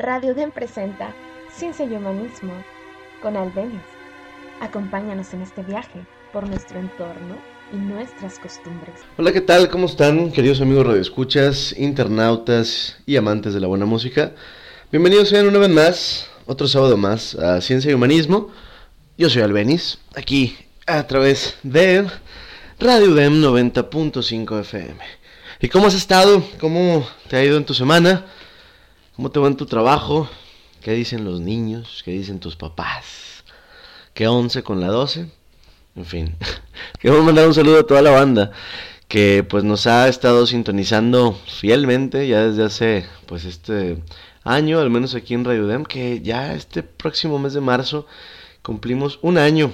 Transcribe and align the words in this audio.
Radio 0.00 0.32
Den 0.34 0.50
presenta 0.50 1.14
Ciencia 1.52 1.84
y 1.84 1.92
Humanismo 1.92 2.54
con 3.20 3.36
Albenis. 3.36 3.82
Acompáñanos 4.62 5.34
en 5.34 5.42
este 5.42 5.62
viaje 5.62 6.06
por 6.32 6.48
nuestro 6.48 6.78
entorno 6.78 7.36
y 7.70 7.76
nuestras 7.76 8.38
costumbres. 8.38 8.94
Hola, 9.18 9.30
¿qué 9.30 9.42
tal? 9.42 9.68
¿Cómo 9.68 9.84
están, 9.84 10.32
queridos 10.32 10.62
amigos 10.62 10.86
radioescuchas, 10.86 11.74
internautas 11.76 12.96
y 13.04 13.16
amantes 13.16 13.52
de 13.52 13.60
la 13.60 13.66
buena 13.66 13.84
música? 13.84 14.32
Bienvenidos 14.90 15.28
sean 15.28 15.46
una 15.46 15.58
vez 15.58 15.68
más, 15.68 16.30
otro 16.46 16.66
sábado 16.66 16.96
más, 16.96 17.34
a 17.34 17.60
Ciencia 17.60 17.90
y 17.90 17.94
Humanismo. 17.94 18.48
Yo 19.18 19.28
soy 19.28 19.42
Albenis, 19.42 19.98
aquí 20.16 20.56
a 20.86 21.06
través 21.06 21.58
de 21.62 22.06
Radio 22.78 23.14
Dem 23.14 23.42
90.5 23.42 24.60
FM. 24.60 24.96
¿Y 25.60 25.68
cómo 25.68 25.88
has 25.88 25.94
estado? 25.94 26.42
¿Cómo 26.58 27.06
te 27.28 27.36
ha 27.36 27.44
ido 27.44 27.58
en 27.58 27.66
tu 27.66 27.74
semana? 27.74 28.24
¿Cómo 29.20 29.30
te 29.30 29.38
va 29.38 29.48
en 29.48 29.56
tu 29.56 29.66
trabajo? 29.66 30.30
¿Qué 30.80 30.92
dicen 30.92 31.26
los 31.26 31.42
niños? 31.42 32.00
¿Qué 32.06 32.10
dicen 32.10 32.40
tus 32.40 32.56
papás? 32.56 33.44
¿Qué 34.14 34.26
once 34.26 34.62
con 34.62 34.80
la 34.80 34.86
12? 34.86 35.30
En 35.94 36.06
fin, 36.06 36.36
quiero 36.98 37.22
mandar 37.22 37.46
un 37.46 37.52
saludo 37.52 37.80
a 37.80 37.86
toda 37.86 38.00
la 38.00 38.12
banda 38.12 38.50
que 39.08 39.44
pues 39.46 39.62
nos 39.62 39.86
ha 39.86 40.08
estado 40.08 40.46
sintonizando 40.46 41.38
fielmente 41.46 42.28
ya 42.28 42.46
desde 42.46 42.64
hace 42.64 43.06
pues 43.26 43.44
este 43.44 43.98
año, 44.42 44.78
al 44.78 44.88
menos 44.88 45.14
aquí 45.14 45.34
en 45.34 45.44
Radio 45.44 45.66
Dem, 45.66 45.84
que 45.84 46.22
ya 46.22 46.54
este 46.54 46.82
próximo 46.82 47.38
mes 47.38 47.52
de 47.52 47.60
marzo 47.60 48.06
cumplimos 48.62 49.18
un 49.20 49.36
año. 49.36 49.70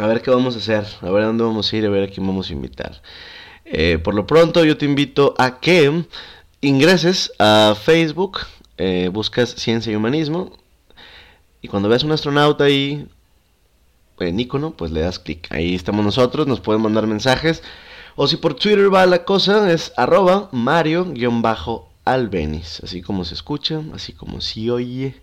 A 0.00 0.08
ver 0.08 0.22
qué 0.22 0.32
vamos 0.32 0.56
a 0.56 0.58
hacer, 0.58 0.84
a 1.02 1.10
ver 1.12 1.22
dónde 1.22 1.44
vamos 1.44 1.72
a 1.72 1.76
ir, 1.76 1.86
a 1.86 1.88
ver 1.88 2.08
a 2.08 2.12
quién 2.12 2.26
vamos 2.26 2.50
a 2.50 2.52
invitar. 2.52 3.00
Eh, 3.64 3.98
por 4.02 4.16
lo 4.16 4.26
pronto 4.26 4.64
yo 4.64 4.76
te 4.76 4.86
invito 4.86 5.36
a 5.38 5.60
que 5.60 6.04
ingreses 6.60 7.32
a 7.38 7.76
Facebook, 7.80 8.40
eh, 8.78 9.10
buscas 9.12 9.50
Ciencia 9.50 9.92
y 9.92 9.96
Humanismo, 9.96 10.56
y 11.62 11.68
cuando 11.68 11.88
veas 11.88 12.02
un 12.04 12.12
astronauta 12.12 12.64
ahí 12.64 13.08
en 14.20 14.38
icono, 14.40 14.72
pues 14.72 14.92
le 14.92 15.00
das 15.00 15.18
clic. 15.18 15.46
Ahí 15.50 15.74
estamos 15.74 16.04
nosotros, 16.04 16.46
nos 16.46 16.60
pueden 16.60 16.82
mandar 16.82 17.08
mensajes. 17.08 17.62
O 18.14 18.28
si 18.28 18.36
por 18.36 18.52
Twitter 18.54 18.92
va 18.92 19.06
la 19.06 19.24
cosa, 19.24 19.72
es 19.72 19.94
arroba 19.96 20.50
Mario-Albenis. 20.52 22.82
Así 22.82 23.00
como 23.02 23.24
se 23.24 23.34
escucha, 23.34 23.80
así 23.94 24.12
como 24.12 24.40
se 24.40 24.70
oye. 24.70 25.16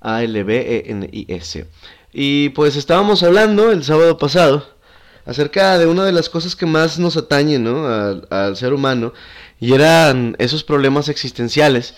A-L-B-E-N-I-S. 0.00 1.66
Y 2.12 2.48
pues 2.50 2.76
estábamos 2.76 3.22
hablando 3.22 3.70
el 3.70 3.84
sábado 3.84 4.18
pasado 4.18 4.66
acerca 5.26 5.78
de 5.78 5.86
una 5.86 6.04
de 6.04 6.12
las 6.12 6.28
cosas 6.28 6.54
que 6.56 6.66
más 6.66 6.98
nos 6.98 7.16
atañen 7.16 7.64
¿no? 7.64 7.86
al 7.86 8.56
ser 8.56 8.72
humano. 8.72 9.12
Y 9.60 9.74
eran 9.74 10.34
esos 10.38 10.64
problemas 10.64 11.08
existenciales 11.08 11.94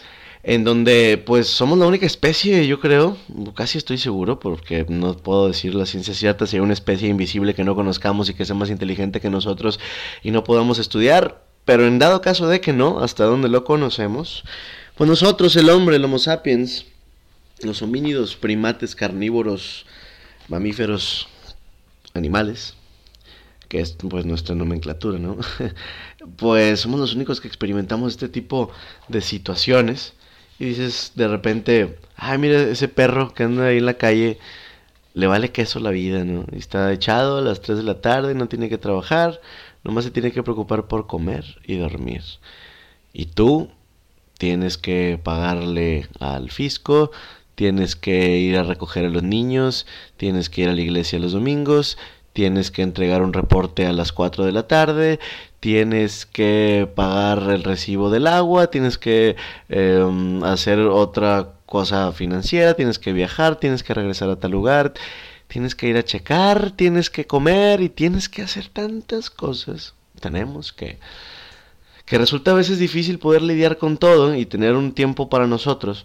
en 0.46 0.62
donde 0.62 1.20
pues 1.26 1.48
somos 1.48 1.76
la 1.76 1.88
única 1.88 2.06
especie, 2.06 2.68
yo 2.68 2.78
creo, 2.78 3.16
casi 3.56 3.78
estoy 3.78 3.98
seguro, 3.98 4.38
porque 4.38 4.86
no 4.88 5.16
puedo 5.16 5.48
decir 5.48 5.74
la 5.74 5.86
ciencia 5.86 6.14
cierta, 6.14 6.46
si 6.46 6.54
hay 6.54 6.60
una 6.60 6.72
especie 6.72 7.08
invisible 7.08 7.52
que 7.52 7.64
no 7.64 7.74
conozcamos 7.74 8.28
y 8.30 8.34
que 8.34 8.44
sea 8.44 8.54
más 8.54 8.70
inteligente 8.70 9.20
que 9.20 9.28
nosotros 9.28 9.80
y 10.22 10.30
no 10.30 10.44
podamos 10.44 10.78
estudiar, 10.78 11.42
pero 11.64 11.84
en 11.84 11.98
dado 11.98 12.20
caso 12.20 12.46
de 12.46 12.60
que 12.60 12.72
no, 12.72 13.00
hasta 13.00 13.24
donde 13.24 13.48
lo 13.48 13.64
conocemos, 13.64 14.44
pues 14.94 15.10
nosotros, 15.10 15.56
el 15.56 15.68
hombre, 15.68 15.96
el 15.96 16.04
Homo 16.04 16.20
sapiens, 16.20 16.86
los 17.62 17.82
homínidos, 17.82 18.36
primates, 18.36 18.94
carnívoros, 18.94 19.84
mamíferos, 20.46 21.26
animales, 22.14 22.74
que 23.66 23.80
es 23.80 23.96
pues 24.08 24.24
nuestra 24.24 24.54
nomenclatura, 24.54 25.18
¿no? 25.18 25.38
pues 26.36 26.78
somos 26.78 27.00
los 27.00 27.16
únicos 27.16 27.40
que 27.40 27.48
experimentamos 27.48 28.12
este 28.12 28.28
tipo 28.28 28.70
de 29.08 29.20
situaciones 29.20 30.12
y 30.58 30.66
dices 30.66 31.12
de 31.14 31.28
repente, 31.28 31.98
ay, 32.16 32.38
mira 32.38 32.60
ese 32.60 32.88
perro 32.88 33.34
que 33.34 33.44
anda 33.44 33.66
ahí 33.66 33.78
en 33.78 33.86
la 33.86 33.94
calle, 33.94 34.38
le 35.14 35.26
vale 35.26 35.52
queso 35.52 35.80
la 35.80 35.90
vida, 35.90 36.24
¿no? 36.24 36.44
está 36.52 36.92
echado 36.92 37.38
a 37.38 37.40
las 37.42 37.60
3 37.60 37.78
de 37.78 37.84
la 37.84 38.00
tarde, 38.00 38.34
no 38.34 38.48
tiene 38.48 38.68
que 38.68 38.78
trabajar, 38.78 39.40
nomás 39.84 40.04
se 40.04 40.10
tiene 40.10 40.32
que 40.32 40.42
preocupar 40.42 40.88
por 40.88 41.06
comer 41.06 41.58
y 41.64 41.76
dormir. 41.76 42.22
Y 43.12 43.26
tú 43.26 43.70
tienes 44.38 44.76
que 44.76 45.18
pagarle 45.22 46.08
al 46.20 46.50
fisco, 46.50 47.10
tienes 47.54 47.96
que 47.96 48.36
ir 48.38 48.58
a 48.58 48.62
recoger 48.62 49.06
a 49.06 49.10
los 49.10 49.22
niños, 49.22 49.86
tienes 50.16 50.50
que 50.50 50.62
ir 50.62 50.68
a 50.68 50.74
la 50.74 50.82
iglesia 50.82 51.18
los 51.18 51.32
domingos, 51.32 51.96
tienes 52.36 52.70
que 52.70 52.82
entregar 52.82 53.22
un 53.22 53.32
reporte 53.32 53.86
a 53.86 53.94
las 53.94 54.12
4 54.12 54.44
de 54.44 54.52
la 54.52 54.68
tarde, 54.68 55.18
tienes 55.58 56.26
que 56.26 56.86
pagar 56.94 57.50
el 57.50 57.64
recibo 57.64 58.10
del 58.10 58.26
agua, 58.26 58.66
tienes 58.66 58.98
que 58.98 59.36
eh, 59.70 60.40
hacer 60.44 60.80
otra 60.80 61.54
cosa 61.64 62.12
financiera, 62.12 62.74
tienes 62.74 62.98
que 62.98 63.14
viajar, 63.14 63.56
tienes 63.56 63.82
que 63.82 63.94
regresar 63.94 64.28
a 64.28 64.36
tal 64.36 64.50
lugar, 64.50 64.92
tienes 65.48 65.74
que 65.74 65.88
ir 65.88 65.96
a 65.96 66.04
checar, 66.04 66.72
tienes 66.72 67.08
que 67.08 67.26
comer 67.26 67.80
y 67.80 67.88
tienes 67.88 68.28
que 68.28 68.42
hacer 68.42 68.68
tantas 68.68 69.30
cosas. 69.30 69.94
Tenemos 70.20 70.74
que 70.74 70.98
que 72.04 72.18
resulta 72.18 72.50
a 72.50 72.54
veces 72.54 72.78
difícil 72.78 73.18
poder 73.18 73.40
lidiar 73.40 73.78
con 73.78 73.96
todo 73.96 74.34
y 74.34 74.44
tener 74.44 74.74
un 74.74 74.92
tiempo 74.92 75.30
para 75.30 75.46
nosotros 75.46 76.04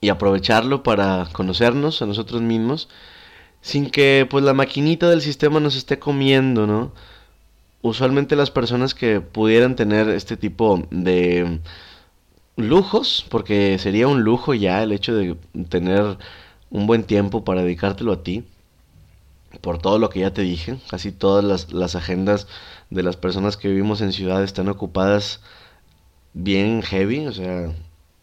y 0.00 0.08
aprovecharlo 0.08 0.84
para 0.84 1.26
conocernos 1.32 2.00
a 2.00 2.06
nosotros 2.06 2.42
mismos 2.42 2.88
sin 3.62 3.90
que 3.90 4.26
pues 4.28 4.44
la 4.44 4.52
maquinita 4.52 5.08
del 5.08 5.22
sistema 5.22 5.60
nos 5.60 5.76
esté 5.76 5.98
comiendo, 5.98 6.66
¿no? 6.66 6.92
Usualmente 7.80 8.36
las 8.36 8.50
personas 8.50 8.94
que 8.94 9.20
pudieran 9.20 9.76
tener 9.76 10.08
este 10.08 10.36
tipo 10.36 10.86
de 10.90 11.60
lujos, 12.56 13.24
porque 13.28 13.78
sería 13.78 14.08
un 14.08 14.22
lujo 14.22 14.52
ya 14.54 14.82
el 14.82 14.92
hecho 14.92 15.14
de 15.14 15.36
tener 15.68 16.18
un 16.70 16.86
buen 16.86 17.04
tiempo 17.04 17.44
para 17.44 17.62
dedicártelo 17.62 18.12
a 18.12 18.22
ti, 18.22 18.44
por 19.60 19.78
todo 19.78 19.98
lo 19.98 20.10
que 20.10 20.20
ya 20.20 20.32
te 20.32 20.42
dije, 20.42 20.78
casi 20.90 21.12
todas 21.12 21.44
las, 21.44 21.72
las 21.72 21.94
agendas 21.94 22.48
de 22.90 23.02
las 23.02 23.16
personas 23.16 23.56
que 23.56 23.68
vivimos 23.68 24.00
en 24.00 24.12
ciudad 24.12 24.42
están 24.42 24.68
ocupadas 24.68 25.40
bien 26.34 26.82
heavy, 26.82 27.26
o 27.26 27.32
sea, 27.32 27.72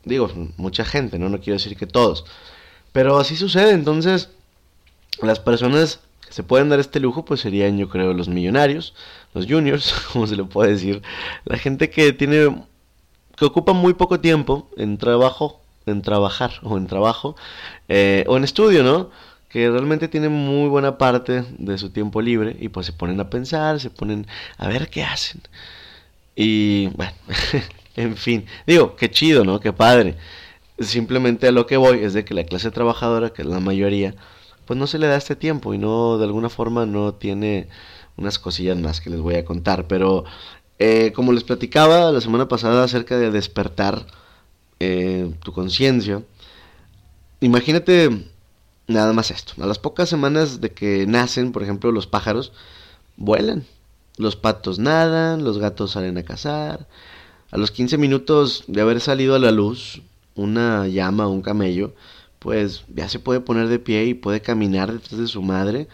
digo, 0.04 0.30
mucha 0.58 0.86
gente, 0.86 1.20
¿no? 1.20 1.30
No 1.30 1.40
quiero 1.40 1.58
decir 1.58 1.78
que 1.78 1.88
todos, 1.88 2.26
pero 2.92 3.20
así 3.20 3.36
sucede, 3.36 3.74
entonces 3.74 4.30
las 5.22 5.40
personas 5.40 6.00
que 6.26 6.34
se 6.34 6.44
pueden 6.44 6.70
dar 6.70 6.80
este 6.80 7.00
lujo, 7.00 7.26
pues 7.26 7.42
serían, 7.42 7.78
yo 7.78 7.90
creo, 7.90 8.14
los 8.14 8.30
millonarios, 8.30 8.94
los 9.34 9.46
juniors, 9.48 9.94
como 10.14 10.28
se 10.28 10.36
le 10.36 10.44
puede 10.44 10.72
decir, 10.72 11.02
la 11.46 11.58
gente 11.58 11.90
que 11.90 12.14
tiene, 12.14 12.64
que 13.36 13.46
ocupa 13.46 13.74
muy 13.74 13.94
poco 13.94 14.20
tiempo 14.20 14.70
en 14.78 14.98
trabajo, 14.98 15.62
en 15.86 16.02
trabajar 16.02 16.52
o 16.64 16.78
en 16.78 16.88
trabajo, 16.88 17.36
eh, 17.88 18.24
o 18.28 18.38
en 18.38 18.44
estudio, 18.44 18.84
¿no? 18.84 19.10
que 19.50 19.70
realmente 19.70 20.08
tienen 20.08 20.32
muy 20.32 20.70
buena 20.70 20.98
parte 20.98 21.44
de 21.58 21.78
su 21.78 21.90
tiempo 21.90 22.22
libre 22.22 22.56
y 22.60 22.70
pues 22.70 22.86
se 22.86 22.94
ponen 22.94 23.20
a 23.20 23.30
pensar, 23.30 23.80
se 23.80 23.90
ponen 23.90 24.28
a 24.58 24.68
ver 24.68 24.90
qué 24.90 25.04
hacen. 25.04 25.42
Y 26.36 26.88
bueno, 26.96 27.12
en 27.96 28.16
fin, 28.16 28.46
digo, 28.68 28.96
qué 28.96 29.10
chido, 29.12 29.44
¿no? 29.44 29.60
Qué 29.60 29.74
padre. 29.74 30.16
Simplemente 30.80 31.48
a 31.48 31.52
lo 31.52 31.66
que 31.66 31.78
voy 31.78 32.00
es 32.04 32.14
de 32.14 32.24
que 32.24 32.34
la 32.34 32.46
clase 32.46 32.72
trabajadora, 32.72 33.32
que 33.32 33.42
es 33.42 33.48
la 33.48 33.60
mayoría, 33.60 34.14
pues 34.70 34.78
no 34.78 34.86
se 34.86 35.00
le 35.00 35.08
da 35.08 35.16
este 35.16 35.36
tiempo 35.36 35.74
y 35.74 35.80
no, 35.80 36.20
de 36.20 36.26
alguna 36.26 36.48
forma 36.48 36.86
no 36.86 37.16
tiene 37.16 37.70
unas 38.18 38.38
cosillas 38.38 38.78
más 38.78 39.02
que 39.02 39.10
les 39.10 39.20
voy 39.20 39.34
a 39.34 39.44
contar. 39.44 39.88
Pero 39.88 40.26
eh, 40.78 41.12
como 41.16 41.34
les 41.34 41.44
platicaba 41.44 42.12
la 42.12 42.22
semana 42.22 42.48
pasada 42.48 42.84
acerca 42.84 43.18
de 43.18 43.32
despertar 43.32 44.06
eh, 44.80 45.34
tu 45.44 45.54
conciencia, 45.54 46.22
imagínate 47.40 48.28
nada 48.86 49.12
más 49.12 49.32
esto. 49.32 49.54
A 49.60 49.66
las 49.66 49.80
pocas 49.80 50.08
semanas 50.08 50.62
de 50.62 50.70
que 50.70 51.08
nacen, 51.08 51.52
por 51.52 51.64
ejemplo, 51.64 51.92
los 51.92 52.06
pájaros, 52.06 52.54
vuelan. 53.18 53.66
Los 54.18 54.36
patos 54.36 54.78
nadan, 54.78 55.44
los 55.44 55.58
gatos 55.58 55.94
salen 55.94 56.20
a 56.20 56.24
cazar. 56.24 56.88
A 57.50 57.58
los 57.58 57.72
15 57.72 57.98
minutos 57.98 58.66
de 58.68 58.82
haber 58.82 59.02
salido 59.02 59.34
a 59.34 59.40
la 59.40 59.50
luz, 59.50 60.04
una 60.36 60.88
llama 60.88 61.26
o 61.26 61.32
un 61.32 61.42
camello, 61.42 61.96
pues 62.40 62.86
ya 62.94 63.10
se 63.10 63.20
puede 63.20 63.42
poner 63.42 63.68
de 63.68 63.80
pie 63.80 64.06
y 64.06 64.14
puede 64.14 64.42
caminar 64.42 64.92
detrás 64.92 65.20
de 65.20 65.28
su 65.28 65.42
madre 65.42 65.88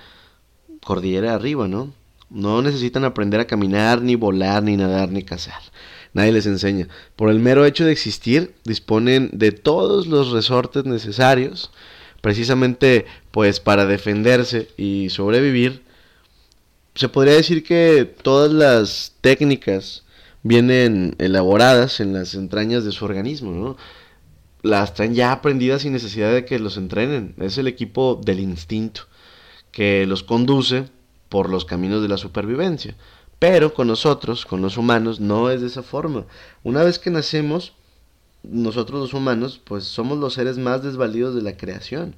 cordillera 0.83 1.33
arriba, 1.33 1.67
¿no? 1.67 1.93
No 2.29 2.61
necesitan 2.61 3.03
aprender 3.03 3.39
a 3.39 3.47
caminar, 3.47 4.01
ni 4.01 4.15
volar, 4.15 4.63
ni 4.63 4.77
nadar, 4.77 5.09
ni 5.09 5.23
cazar. 5.23 5.61
Nadie 6.13 6.31
les 6.31 6.45
enseña. 6.45 6.87
Por 7.15 7.29
el 7.29 7.39
mero 7.39 7.65
hecho 7.65 7.85
de 7.85 7.91
existir, 7.91 8.55
disponen 8.63 9.29
de 9.33 9.51
todos 9.51 10.07
los 10.07 10.31
resortes 10.31 10.85
necesarios, 10.85 11.71
precisamente 12.21 13.05
pues 13.31 13.59
para 13.59 13.85
defenderse 13.85 14.69
y 14.77 15.09
sobrevivir. 15.09 15.83
Se 16.95 17.09
podría 17.09 17.33
decir 17.33 17.63
que 17.63 18.05
todas 18.05 18.51
las 18.51 19.13
técnicas 19.21 20.03
vienen 20.41 21.15
elaboradas 21.17 21.99
en 21.99 22.13
las 22.13 22.33
entrañas 22.35 22.85
de 22.85 22.91
su 22.91 23.03
organismo, 23.03 23.51
¿no? 23.51 23.77
Las 24.65 24.95
traen 24.95 25.13
ya 25.13 25.31
aprendidas 25.31 25.83
sin 25.83 25.93
necesidad 25.93 26.33
de 26.33 26.43
que 26.43 26.57
los 26.57 26.77
entrenen. 26.77 27.35
Es 27.37 27.59
el 27.59 27.67
equipo 27.67 28.19
del 28.23 28.39
instinto 28.39 29.03
que 29.71 30.07
los 30.07 30.23
conduce 30.23 30.89
por 31.29 31.51
los 31.51 31.65
caminos 31.65 32.01
de 32.01 32.07
la 32.07 32.17
supervivencia. 32.17 32.95
Pero 33.37 33.75
con 33.75 33.87
nosotros, 33.87 34.43
con 34.43 34.63
los 34.63 34.77
humanos, 34.77 35.19
no 35.19 35.51
es 35.51 35.61
de 35.61 35.67
esa 35.67 35.83
forma. 35.83 36.25
Una 36.63 36.81
vez 36.81 36.97
que 36.97 37.11
nacemos, 37.11 37.73
nosotros 38.41 38.99
los 38.99 39.13
humanos, 39.13 39.61
pues 39.63 39.83
somos 39.83 40.17
los 40.17 40.33
seres 40.33 40.57
más 40.57 40.81
desvalidos 40.81 41.35
de 41.35 41.43
la 41.43 41.57
creación. 41.57 42.15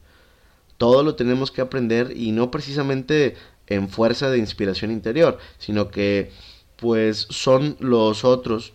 Todo 0.78 1.04
lo 1.04 1.16
tenemos 1.16 1.52
que 1.52 1.60
aprender 1.60 2.14
y 2.16 2.32
no 2.32 2.50
precisamente 2.50 3.36
en 3.68 3.90
fuerza 3.90 4.30
de 4.30 4.38
inspiración 4.38 4.92
interior, 4.92 5.38
sino 5.58 5.90
que 5.90 6.32
pues 6.78 7.28
son 7.30 7.76
los 7.82 8.24
otros 8.24 8.72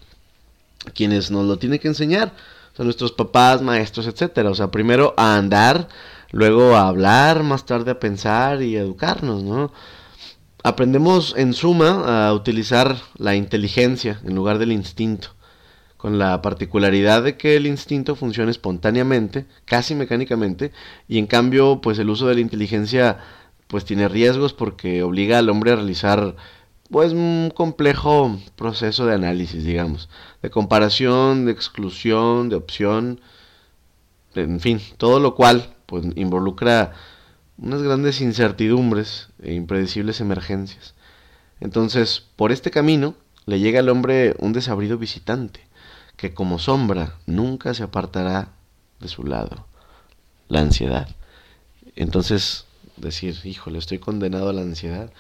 quienes 0.95 1.31
nos 1.31 1.47
lo 1.47 1.57
tienen 1.59 1.79
que 1.79 1.89
enseñar. 1.89 2.35
Son 2.75 2.87
nuestros 2.87 3.13
papás, 3.13 3.63
maestros, 3.63 4.07
etcétera. 4.07 4.51
O 4.51 4.55
sea, 4.55 4.71
primero 4.71 5.15
a 5.17 5.37
andar, 5.37 5.89
luego 6.31 6.75
a 6.77 6.89
hablar, 6.89 7.43
más 7.43 7.67
tarde 7.67 7.91
a 7.93 8.01
pensar 8.01 8.63
y 8.63 8.77
educarnos, 8.77 9.43
¿no? 9.43 9.73
Aprendemos 10.65 11.35
en 11.37 11.55
suma 11.55 12.29
a 12.29 12.33
utilizar 12.33 12.97
la 13.17 13.35
inteligencia 13.35 14.21
en 14.25 14.35
lugar 14.35 14.59
del 14.59 14.71
instinto, 14.71 15.35
con 15.97 16.19
la 16.19 16.41
particularidad 16.41 17.25
de 17.25 17.37
que 17.37 17.57
el 17.57 17.67
instinto 17.67 18.15
funciona 18.15 18.51
espontáneamente, 18.51 19.47
casi 19.65 19.95
mecánicamente, 19.95 20.73
y 21.09 21.19
en 21.19 21.27
cambio, 21.27 21.81
pues 21.81 21.99
el 21.99 22.11
uso 22.11 22.29
de 22.29 22.37
la 22.37 22.41
inteligencia 22.41 23.19
pues 23.67 23.85
tiene 23.85 24.07
riesgos 24.07 24.53
porque 24.53 25.03
obliga 25.03 25.39
al 25.39 25.49
hombre 25.49 25.73
a 25.73 25.77
realizar 25.77 26.37
pues 26.93 27.15
un 27.15 27.51
complejo 27.55 28.39
proceso 28.55 29.07
de 29.07 29.15
análisis, 29.15 29.65
digamos, 29.65 30.11
de 30.43 30.51
comparación, 30.51 31.47
de 31.47 31.53
exclusión, 31.53 32.51
de 32.51 32.57
opción, 32.57 33.21
en 34.35 34.61
fin, 34.61 34.79
todo 34.99 35.19
lo 35.19 35.35
cual 35.35 35.75
pues 35.87 36.05
involucra 36.17 36.93
unas 37.57 37.83
grandes 37.83 38.21
incertidumbres 38.21 39.29
e 39.43 39.55
impredecibles 39.55 40.21
emergencias. 40.21 40.95
Entonces, 41.61 42.25
por 42.37 42.53
este 42.53 42.71
camino 42.71 43.15
le 43.47 43.59
llega 43.59 43.81
al 43.81 43.89
hombre 43.89 44.35
un 44.39 44.53
desabrido 44.53 44.99
visitante, 44.99 45.61
que 46.17 46.35
como 46.35 46.59
sombra 46.59 47.15
nunca 47.25 47.73
se 47.73 47.85
apartará 47.85 48.51
de 49.01 49.09
su 49.09 49.25
lado, 49.25 49.67
la 50.49 50.61
ansiedad. 50.61 51.09
Entonces, 51.97 52.67
decir, 52.99 53.35
híjole, 53.45 53.79
estoy 53.79 53.99
condenado 53.99 54.51
a 54.51 54.53
la 54.53 54.61
ansiedad, 54.61 55.11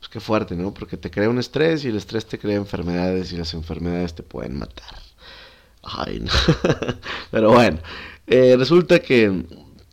pues 0.00 0.08
qué 0.08 0.18
fuerte, 0.18 0.56
¿no? 0.56 0.72
Porque 0.74 0.96
te 0.96 1.10
crea 1.10 1.28
un 1.28 1.38
estrés 1.38 1.84
y 1.84 1.88
el 1.88 1.96
estrés 1.96 2.26
te 2.26 2.38
crea 2.38 2.56
enfermedades 2.56 3.32
y 3.32 3.36
las 3.36 3.52
enfermedades 3.54 4.14
te 4.14 4.22
pueden 4.22 4.58
matar. 4.58 4.98
Ay, 5.82 6.20
no. 6.20 6.32
Pero 7.30 7.52
bueno, 7.52 7.78
eh, 8.26 8.56
resulta 8.58 9.00
que, 9.00 9.44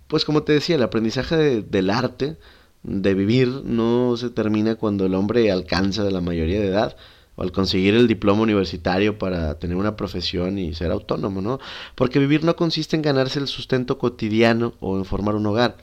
pues 0.08 0.24
como 0.24 0.44
te 0.44 0.54
decía, 0.54 0.78
el 0.78 0.84
aprendizaje 0.84 1.62
del 1.62 1.90
arte, 1.90 2.38
de 2.84 3.14
vivir, 3.14 3.50
no 3.66 4.16
se 4.16 4.30
termina 4.30 4.76
cuando 4.76 5.06
el 5.06 5.14
hombre 5.14 5.52
alcanza 5.52 6.04
la 6.04 6.22
mayoría 6.22 6.62
de 6.62 6.68
edad 6.68 6.96
o 7.36 7.44
al 7.44 7.52
conseguir 7.52 7.94
el 7.94 8.08
diploma 8.08 8.44
universitario 8.44 9.18
para 9.20 9.60
tener 9.60 9.76
una 9.76 9.98
profesión 9.98 10.58
y 10.58 10.74
ser 10.74 10.92
autónomo, 10.92 11.42
¿no? 11.42 11.60
Porque 11.96 12.20
vivir 12.20 12.46
no 12.46 12.56
consiste 12.56 12.96
en 12.96 13.02
ganarse 13.02 13.40
el 13.40 13.48
sustento 13.48 13.98
cotidiano 13.98 14.74
o 14.80 14.98
en 14.98 15.04
formar 15.04 15.36
un 15.36 15.46
hogar. 15.48 15.76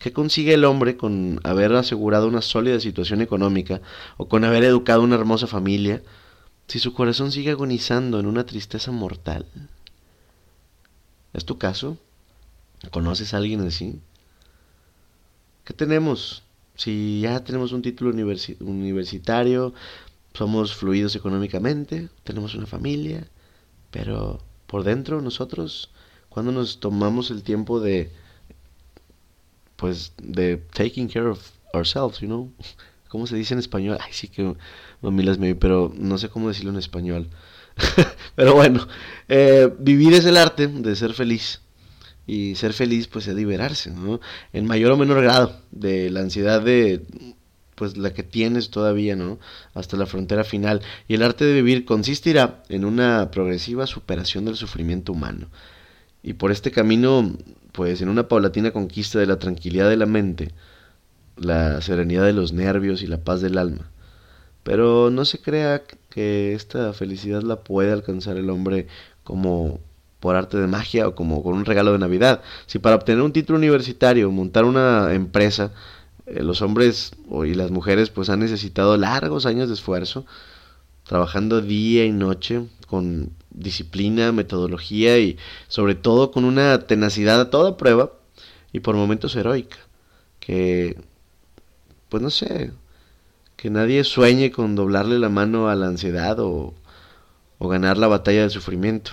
¿Qué 0.00 0.14
consigue 0.14 0.54
el 0.54 0.64
hombre 0.64 0.96
con 0.96 1.40
haber 1.44 1.74
asegurado 1.74 2.26
una 2.26 2.40
sólida 2.40 2.80
situación 2.80 3.20
económica 3.20 3.82
o 4.16 4.28
con 4.28 4.44
haber 4.44 4.64
educado 4.64 5.02
una 5.02 5.16
hermosa 5.16 5.46
familia 5.46 6.02
si 6.68 6.78
su 6.78 6.94
corazón 6.94 7.30
sigue 7.30 7.50
agonizando 7.50 8.18
en 8.18 8.24
una 8.24 8.46
tristeza 8.46 8.92
mortal? 8.92 9.44
¿Es 11.34 11.44
tu 11.44 11.58
caso? 11.58 11.98
¿Conoces 12.90 13.34
a 13.34 13.36
alguien 13.36 13.60
así? 13.60 14.00
¿Qué 15.64 15.74
tenemos? 15.74 16.44
Si 16.76 17.20
ya 17.20 17.44
tenemos 17.44 17.72
un 17.72 17.82
título 17.82 18.10
universitario, 18.10 19.74
somos 20.32 20.74
fluidos 20.74 21.14
económicamente, 21.14 22.08
tenemos 22.24 22.54
una 22.54 22.66
familia, 22.66 23.28
pero 23.90 24.42
por 24.66 24.82
dentro 24.82 25.20
nosotros, 25.20 25.90
cuando 26.30 26.52
nos 26.52 26.80
tomamos 26.80 27.30
el 27.30 27.42
tiempo 27.42 27.80
de 27.80 28.10
pues 29.80 30.12
de 30.22 30.58
taking 30.74 31.08
care 31.08 31.26
of 31.26 31.40
ourselves, 31.72 32.20
you 32.20 32.26
know. 32.26 32.52
¿Cómo 33.08 33.26
se 33.26 33.34
dice 33.34 33.54
en 33.54 33.60
español? 33.60 33.98
Ay, 34.00 34.12
sí 34.12 34.28
que 34.28 34.54
mamilas 35.00 35.38
me 35.38 35.56
pero 35.56 35.92
no 35.96 36.16
sé 36.18 36.28
cómo 36.28 36.48
decirlo 36.48 36.70
en 36.70 36.76
español. 36.76 37.28
pero 38.36 38.54
bueno, 38.54 38.86
eh, 39.28 39.68
vivir 39.80 40.12
es 40.12 40.24
el 40.26 40.36
arte 40.36 40.68
de 40.68 40.94
ser 40.94 41.14
feliz. 41.14 41.62
Y 42.26 42.54
ser 42.54 42.72
feliz, 42.74 43.08
pues, 43.08 43.26
es 43.26 43.34
liberarse, 43.34 43.90
¿no? 43.90 44.20
En 44.52 44.66
mayor 44.66 44.92
o 44.92 44.96
menor 44.96 45.22
grado 45.22 45.60
de 45.72 46.10
la 46.10 46.20
ansiedad 46.20 46.62
de, 46.62 47.04
pues, 47.74 47.96
la 47.96 48.12
que 48.12 48.22
tienes 48.22 48.70
todavía, 48.70 49.16
¿no? 49.16 49.40
Hasta 49.74 49.96
la 49.96 50.06
frontera 50.06 50.44
final. 50.44 50.80
Y 51.08 51.14
el 51.14 51.24
arte 51.24 51.44
de 51.44 51.54
vivir 51.54 51.84
consistirá 51.84 52.62
en 52.68 52.84
una 52.84 53.32
progresiva 53.32 53.88
superación 53.88 54.44
del 54.44 54.54
sufrimiento 54.54 55.12
humano. 55.12 55.48
Y 56.22 56.34
por 56.34 56.52
este 56.52 56.70
camino 56.70 57.34
pues 57.72 58.02
en 58.02 58.08
una 58.08 58.28
paulatina 58.28 58.72
conquista 58.72 59.18
de 59.18 59.26
la 59.26 59.38
tranquilidad 59.38 59.88
de 59.88 59.96
la 59.96 60.06
mente, 60.06 60.52
la 61.36 61.80
serenidad 61.80 62.24
de 62.24 62.32
los 62.32 62.52
nervios 62.52 63.02
y 63.02 63.06
la 63.06 63.18
paz 63.18 63.40
del 63.40 63.58
alma. 63.58 63.90
Pero 64.62 65.10
no 65.10 65.24
se 65.24 65.40
crea 65.40 65.82
que 66.10 66.54
esta 66.54 66.92
felicidad 66.92 67.42
la 67.42 67.62
puede 67.64 67.92
alcanzar 67.92 68.36
el 68.36 68.50
hombre 68.50 68.88
como 69.24 69.80
por 70.20 70.36
arte 70.36 70.58
de 70.58 70.66
magia 70.66 71.08
o 71.08 71.14
como 71.14 71.42
con 71.42 71.54
un 71.54 71.64
regalo 71.64 71.92
de 71.92 71.98
Navidad. 71.98 72.42
Si 72.66 72.78
para 72.78 72.96
obtener 72.96 73.22
un 73.22 73.32
título 73.32 73.58
universitario, 73.58 74.30
montar 74.30 74.64
una 74.64 75.14
empresa, 75.14 75.72
eh, 76.26 76.42
los 76.42 76.62
hombres 76.62 77.12
y 77.44 77.54
las 77.54 77.70
mujeres 77.70 78.10
pues 78.10 78.28
han 78.28 78.40
necesitado 78.40 78.96
largos 78.96 79.46
años 79.46 79.68
de 79.68 79.74
esfuerzo, 79.74 80.26
trabajando 81.04 81.60
día 81.62 82.04
y 82.04 82.12
noche 82.12 82.66
con 82.86 83.30
disciplina, 83.50 84.32
metodología 84.32 85.18
y 85.18 85.38
sobre 85.68 85.94
todo 85.94 86.30
con 86.30 86.44
una 86.44 86.86
tenacidad 86.86 87.40
a 87.40 87.50
toda 87.50 87.76
prueba 87.76 88.12
y 88.72 88.80
por 88.80 88.96
momentos 88.96 89.36
heroica. 89.36 89.78
Que, 90.38 90.96
pues 92.08 92.22
no 92.22 92.30
sé, 92.30 92.72
que 93.56 93.70
nadie 93.70 94.04
sueñe 94.04 94.50
con 94.50 94.74
doblarle 94.74 95.18
la 95.18 95.28
mano 95.28 95.68
a 95.68 95.74
la 95.74 95.86
ansiedad 95.86 96.38
o, 96.40 96.74
ganar 97.60 97.98
la 97.98 98.08
batalla 98.08 98.40
del 98.40 98.50
sufrimiento. 98.50 99.12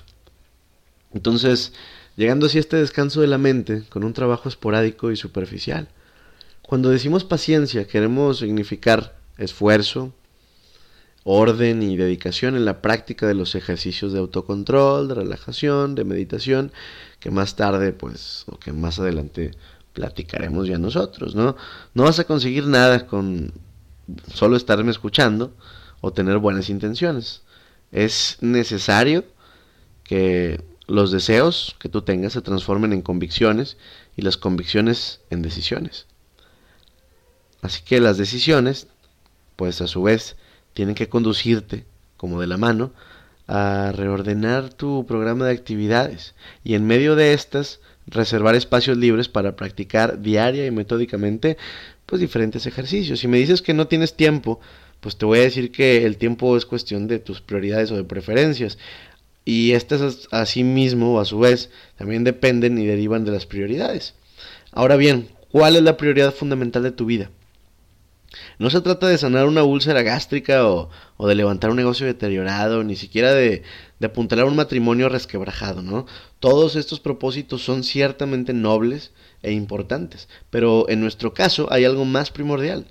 Entonces, 1.13 1.73
llegando 2.15 2.45
así 2.45 2.57
a 2.57 2.61
este 2.61 2.77
descanso 2.77 3.19
de 3.19 3.27
la 3.27 3.37
mente 3.37 3.83
con 3.89 4.05
un 4.05 4.13
trabajo 4.13 4.47
esporádico 4.47 5.11
y 5.11 5.17
superficial. 5.17 5.89
Cuando 6.61 6.89
decimos 6.89 7.25
paciencia 7.25 7.87
queremos 7.87 8.39
significar 8.39 9.17
esfuerzo, 9.37 10.13
orden 11.29 11.83
y 11.83 11.97
dedicación 11.97 12.55
en 12.55 12.63
la 12.63 12.81
práctica 12.81 13.27
de 13.27 13.33
los 13.33 13.53
ejercicios 13.53 14.13
de 14.13 14.19
autocontrol, 14.19 15.09
de 15.09 15.15
relajación, 15.15 15.93
de 15.93 16.05
meditación, 16.05 16.71
que 17.19 17.31
más 17.31 17.57
tarde, 17.57 17.91
pues, 17.91 18.45
o 18.47 18.57
que 18.57 18.71
más 18.71 18.97
adelante 18.97 19.51
platicaremos 19.91 20.69
ya 20.69 20.77
nosotros, 20.77 21.35
¿no? 21.35 21.57
No 21.93 22.03
vas 22.03 22.19
a 22.19 22.23
conseguir 22.23 22.65
nada 22.67 23.07
con 23.07 23.51
solo 24.33 24.55
estarme 24.55 24.89
escuchando 24.89 25.53
o 25.99 26.13
tener 26.13 26.37
buenas 26.37 26.69
intenciones. 26.69 27.41
Es 27.91 28.37
necesario 28.39 29.25
que 30.05 30.63
los 30.87 31.11
deseos 31.11 31.75
que 31.77 31.89
tú 31.89 32.03
tengas 32.03 32.33
se 32.33 32.41
transformen 32.41 32.93
en 32.93 33.01
convicciones 33.01 33.75
y 34.15 34.21
las 34.21 34.37
convicciones 34.37 35.19
en 35.29 35.41
decisiones. 35.41 36.05
Así 37.61 37.81
que 37.83 37.99
las 37.99 38.17
decisiones, 38.17 38.87
pues 39.57 39.81
a 39.81 39.87
su 39.87 40.03
vez, 40.03 40.37
tienen 40.77 40.93
que 40.93 41.09
conducirte, 41.09 41.85
como 42.17 42.39
de 42.39 42.45
la 42.45 42.57
mano, 42.57 42.93
a 43.47 43.91
reordenar 43.95 44.71
tu 44.71 45.07
programa 45.07 45.47
de 45.47 45.51
actividades 45.53 46.35
y 46.63 46.75
en 46.75 46.85
medio 46.85 47.15
de 47.15 47.33
estas 47.33 47.79
reservar 48.05 48.53
espacios 48.53 48.95
libres 48.95 49.27
para 49.27 49.55
practicar 49.55 50.21
diaria 50.21 50.67
y 50.67 50.69
metódicamente 50.69 51.57
pues 52.05 52.21
diferentes 52.21 52.67
ejercicios. 52.67 53.21
Si 53.21 53.27
me 53.27 53.39
dices 53.39 53.63
que 53.63 53.73
no 53.73 53.87
tienes 53.87 54.15
tiempo, 54.15 54.59
pues 54.99 55.17
te 55.17 55.25
voy 55.25 55.39
a 55.39 55.49
decir 55.49 55.71
que 55.71 56.05
el 56.05 56.17
tiempo 56.17 56.55
es 56.55 56.67
cuestión 56.67 57.07
de 57.07 57.17
tus 57.17 57.41
prioridades 57.41 57.89
o 57.89 57.95
de 57.95 58.03
preferencias. 58.03 58.77
Y 59.45 59.71
estas 59.71 60.27
a 60.29 60.45
sí 60.45 60.63
mismo 60.63 61.15
o 61.15 61.19
a 61.19 61.25
su 61.25 61.39
vez 61.39 61.71
también 61.97 62.23
dependen 62.23 62.77
y 62.77 62.85
derivan 62.85 63.25
de 63.25 63.31
las 63.31 63.47
prioridades. 63.47 64.13
Ahora 64.71 64.95
bien, 64.95 65.29
¿cuál 65.49 65.75
es 65.75 65.81
la 65.81 65.97
prioridad 65.97 66.35
fundamental 66.35 66.83
de 66.83 66.91
tu 66.91 67.07
vida? 67.07 67.31
No 68.59 68.69
se 68.69 68.81
trata 68.81 69.07
de 69.07 69.17
sanar 69.17 69.45
una 69.45 69.63
úlcera 69.63 70.01
gástrica 70.01 70.67
o, 70.67 70.89
de 71.19 71.35
levantar 71.35 71.69
un 71.69 71.77
negocio 71.77 72.05
deteriorado, 72.05 72.83
ni 72.83 72.95
siquiera 72.95 73.33
de, 73.33 73.63
de 73.99 74.07
apuntalar 74.07 74.45
un 74.45 74.55
matrimonio 74.55 75.09
resquebrajado, 75.09 75.81
¿no? 75.81 76.05
Todos 76.39 76.75
estos 76.75 76.99
propósitos 76.99 77.63
son 77.63 77.83
ciertamente 77.83 78.53
nobles 78.53 79.11
e 79.43 79.51
importantes, 79.51 80.27
pero 80.49 80.89
en 80.89 81.01
nuestro 81.01 81.33
caso 81.33 81.67
hay 81.71 81.85
algo 81.85 82.05
más 82.05 82.31
primordial. 82.31 82.87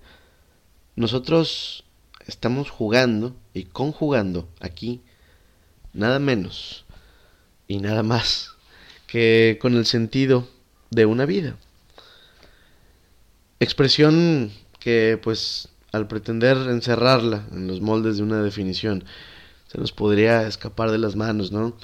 Nosotros 0.95 1.85
estamos 2.27 2.71
jugando 2.71 3.37
y 3.55 3.65
conjugando 3.65 4.49
aquí 4.61 5.03
nada 5.93 6.19
menos 6.19 6.85
y 7.69 7.79
nada 7.79 8.03
más 8.03 8.53
que 9.07 9.59
con 9.61 9.75
el 9.75 9.87
sentido 9.87 10.49
de 10.91 11.07
una 11.07 11.27
vida. 11.27 11.57
Expresión 13.61 14.53
que 14.87 15.19
pues 15.21 15.69
al 15.91 16.07
pretender 16.07 16.57
encerrarla 16.57 17.45
en 17.51 17.67
los 17.67 17.81
moldes 17.81 18.19
de 18.19 18.23
una 18.23 18.41
definición 18.41 19.03
se 19.67 19.79
nos 19.79 19.91
podría 19.91 20.47
escapar 20.47 20.93
de 20.93 20.99
las 20.99 21.17
manos, 21.17 21.51
¿no? 21.51 21.77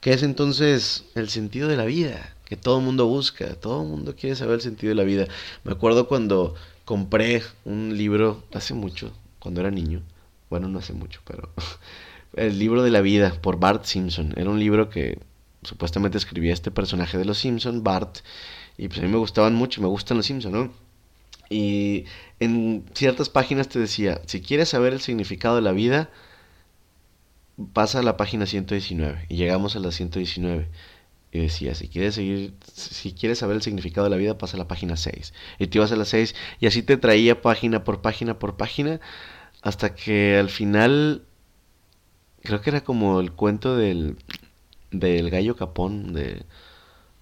¿Qué 0.00 0.12
es 0.12 0.24
entonces 0.24 1.04
el 1.14 1.28
sentido 1.28 1.68
de 1.68 1.76
la 1.76 1.84
vida? 1.84 2.34
Que 2.44 2.56
todo 2.56 2.80
el 2.80 2.84
mundo 2.84 3.06
busca, 3.06 3.54
todo 3.54 3.82
el 3.82 3.88
mundo 3.88 4.16
quiere 4.16 4.34
saber 4.34 4.56
el 4.56 4.60
sentido 4.60 4.88
de 4.88 4.96
la 4.96 5.04
vida. 5.04 5.28
Me 5.62 5.70
acuerdo 5.70 6.08
cuando 6.08 6.56
compré 6.84 7.44
un 7.64 7.96
libro 7.96 8.42
hace 8.52 8.74
mucho, 8.74 9.12
cuando 9.38 9.60
era 9.60 9.70
niño. 9.70 10.02
Bueno, 10.50 10.66
no 10.66 10.80
hace 10.80 10.94
mucho, 10.94 11.20
pero 11.24 11.50
el 12.34 12.58
libro 12.58 12.82
de 12.82 12.90
la 12.90 13.02
vida 13.02 13.38
por 13.40 13.60
Bart 13.60 13.84
Simpson. 13.84 14.34
Era 14.36 14.50
un 14.50 14.58
libro 14.58 14.90
que 14.90 15.20
supuestamente 15.62 16.18
escribía 16.18 16.54
este 16.54 16.72
personaje 16.72 17.18
de 17.18 17.24
los 17.24 17.38
Simpson, 17.38 17.84
Bart, 17.84 18.18
y 18.76 18.88
pues 18.88 18.98
a 18.98 19.02
mí 19.02 19.08
me 19.08 19.18
gustaban 19.18 19.54
mucho, 19.54 19.80
me 19.80 19.86
gustan 19.86 20.16
los 20.16 20.26
Simpson, 20.26 20.50
¿no? 20.50 20.87
Y 21.50 22.04
en 22.40 22.84
ciertas 22.94 23.28
páginas 23.28 23.68
te 23.68 23.78
decía, 23.78 24.20
si 24.26 24.40
quieres 24.40 24.68
saber 24.68 24.92
el 24.92 25.00
significado 25.00 25.56
de 25.56 25.62
la 25.62 25.72
vida, 25.72 26.10
pasa 27.72 28.00
a 28.00 28.02
la 28.02 28.16
página 28.16 28.46
119. 28.46 29.26
Y 29.28 29.36
llegamos 29.36 29.76
a 29.76 29.80
la 29.80 29.90
119. 29.90 30.68
Y 31.30 31.40
decía, 31.40 31.74
si 31.74 31.88
quieres 31.88 32.14
seguir, 32.14 32.54
si 32.72 33.12
quieres 33.12 33.38
saber 33.38 33.56
el 33.56 33.62
significado 33.62 34.04
de 34.04 34.10
la 34.10 34.16
vida, 34.16 34.38
pasa 34.38 34.56
a 34.56 34.58
la 34.58 34.68
página 34.68 34.96
6. 34.96 35.34
Y 35.58 35.66
te 35.66 35.78
ibas 35.78 35.92
a 35.92 35.96
la 35.96 36.04
6 36.04 36.34
y 36.60 36.66
así 36.66 36.82
te 36.82 36.96
traía 36.96 37.42
página 37.42 37.84
por 37.84 38.00
página 38.00 38.38
por 38.38 38.56
página 38.56 39.00
hasta 39.62 39.94
que 39.94 40.38
al 40.38 40.48
final 40.48 41.24
creo 42.42 42.60
que 42.60 42.70
era 42.70 42.82
como 42.82 43.20
el 43.20 43.32
cuento 43.32 43.76
del 43.76 44.16
del 44.90 45.30
gallo 45.30 45.56
capón 45.56 46.12
de 46.14 46.46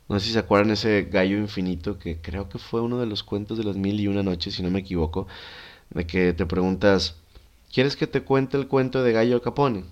no 0.08 0.20
sé 0.20 0.26
si 0.26 0.32
se 0.32 0.38
acuerdan 0.38 0.70
ese 0.70 1.08
gallo 1.10 1.36
infinito 1.38 1.98
que 1.98 2.20
creo 2.20 2.48
que 2.48 2.58
fue 2.58 2.80
uno 2.80 2.98
de 2.98 3.06
los 3.06 3.22
cuentos 3.25 3.58
de 3.58 3.64
las 3.64 3.76
mil 3.76 3.98
y 4.00 4.06
una 4.06 4.22
noches, 4.22 4.54
si 4.54 4.62
no 4.62 4.70
me 4.70 4.80
equivoco, 4.80 5.26
de 5.90 6.06
que 6.06 6.32
te 6.32 6.46
preguntas, 6.46 7.16
¿quieres 7.72 7.96
que 7.96 8.06
te 8.06 8.22
cuente 8.22 8.56
el 8.56 8.68
cuento 8.68 9.02
de 9.02 9.12
gallo 9.12 9.42
capone? 9.42 9.84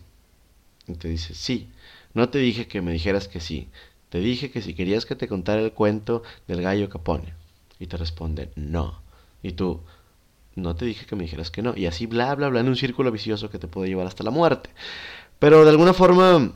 Y 0.86 0.94
te 0.94 1.08
dice, 1.08 1.34
sí. 1.34 1.68
No 2.14 2.28
te 2.28 2.38
dije 2.38 2.68
que 2.68 2.80
me 2.80 2.92
dijeras 2.92 3.26
que 3.28 3.40
sí. 3.40 3.68
Te 4.08 4.20
dije 4.20 4.50
que 4.50 4.62
si 4.62 4.74
querías 4.74 5.06
que 5.06 5.16
te 5.16 5.28
contara 5.28 5.60
el 5.60 5.72
cuento 5.72 6.22
del 6.46 6.62
gallo 6.62 6.88
capone. 6.88 7.34
Y 7.80 7.86
te 7.86 7.96
responde, 7.96 8.50
no. 8.54 9.00
Y 9.42 9.52
tú, 9.52 9.80
no 10.54 10.76
te 10.76 10.84
dije 10.84 11.06
que 11.06 11.16
me 11.16 11.24
dijeras 11.24 11.50
que 11.50 11.62
no. 11.62 11.74
Y 11.76 11.86
así 11.86 12.06
bla, 12.06 12.34
bla, 12.36 12.48
bla, 12.48 12.60
en 12.60 12.68
un 12.68 12.76
círculo 12.76 13.10
vicioso 13.10 13.50
que 13.50 13.58
te 13.58 13.66
puede 13.66 13.88
llevar 13.88 14.06
hasta 14.06 14.22
la 14.22 14.30
muerte. 14.30 14.70
Pero 15.38 15.64
de 15.64 15.70
alguna 15.70 15.92
forma... 15.92 16.52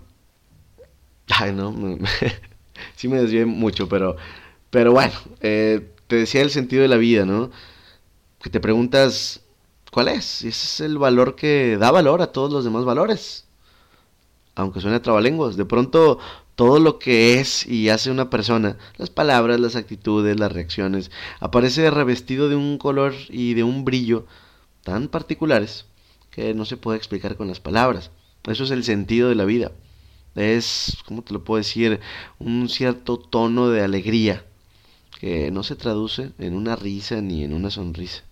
Ay, 1.28 1.52
no. 1.52 1.72
sí 2.96 3.08
me 3.08 3.20
desvié 3.20 3.44
mucho, 3.46 3.88
pero... 3.88 4.16
Pero 4.70 4.92
bueno, 4.92 5.14
eh, 5.40 5.92
te 6.08 6.16
decía 6.16 6.42
el 6.42 6.50
sentido 6.50 6.82
de 6.82 6.88
la 6.88 6.96
vida, 6.96 7.24
¿no? 7.24 7.50
Que 8.42 8.50
te 8.50 8.60
preguntas, 8.60 9.42
¿cuál 9.90 10.08
es? 10.08 10.42
Y 10.42 10.48
ese 10.48 10.66
es 10.66 10.80
el 10.80 10.98
valor 10.98 11.36
que 11.36 11.78
da 11.78 11.90
valor 11.90 12.20
a 12.20 12.32
todos 12.32 12.52
los 12.52 12.64
demás 12.64 12.84
valores. 12.84 13.46
Aunque 14.54 14.80
suene 14.80 14.96
a 14.96 15.02
trabalenguas. 15.02 15.56
De 15.56 15.64
pronto 15.64 16.18
todo 16.54 16.80
lo 16.80 16.98
que 16.98 17.38
es 17.38 17.66
y 17.66 17.88
hace 17.88 18.10
una 18.10 18.30
persona, 18.30 18.78
las 18.96 19.10
palabras, 19.10 19.60
las 19.60 19.76
actitudes, 19.76 20.38
las 20.40 20.52
reacciones, 20.52 21.10
aparece 21.40 21.88
revestido 21.90 22.48
de 22.48 22.56
un 22.56 22.78
color 22.78 23.14
y 23.28 23.54
de 23.54 23.62
un 23.62 23.84
brillo 23.84 24.26
tan 24.82 25.08
particulares 25.08 25.86
que 26.30 26.54
no 26.54 26.64
se 26.64 26.76
puede 26.76 26.98
explicar 26.98 27.36
con 27.36 27.46
las 27.48 27.60
palabras. 27.60 28.10
Eso 28.44 28.64
es 28.64 28.70
el 28.70 28.82
sentido 28.82 29.28
de 29.28 29.36
la 29.36 29.44
vida. 29.44 29.70
Es, 30.38 30.98
¿cómo 31.04 31.22
te 31.22 31.32
lo 31.32 31.42
puedo 31.42 31.58
decir? 31.58 31.98
Un 32.38 32.68
cierto 32.68 33.18
tono 33.18 33.70
de 33.70 33.82
alegría 33.82 34.44
que 35.18 35.50
no 35.50 35.64
se 35.64 35.74
traduce 35.74 36.30
en 36.38 36.54
una 36.54 36.76
risa 36.76 37.20
ni 37.20 37.42
en 37.42 37.52
una 37.52 37.70
sonrisa. 37.70 38.22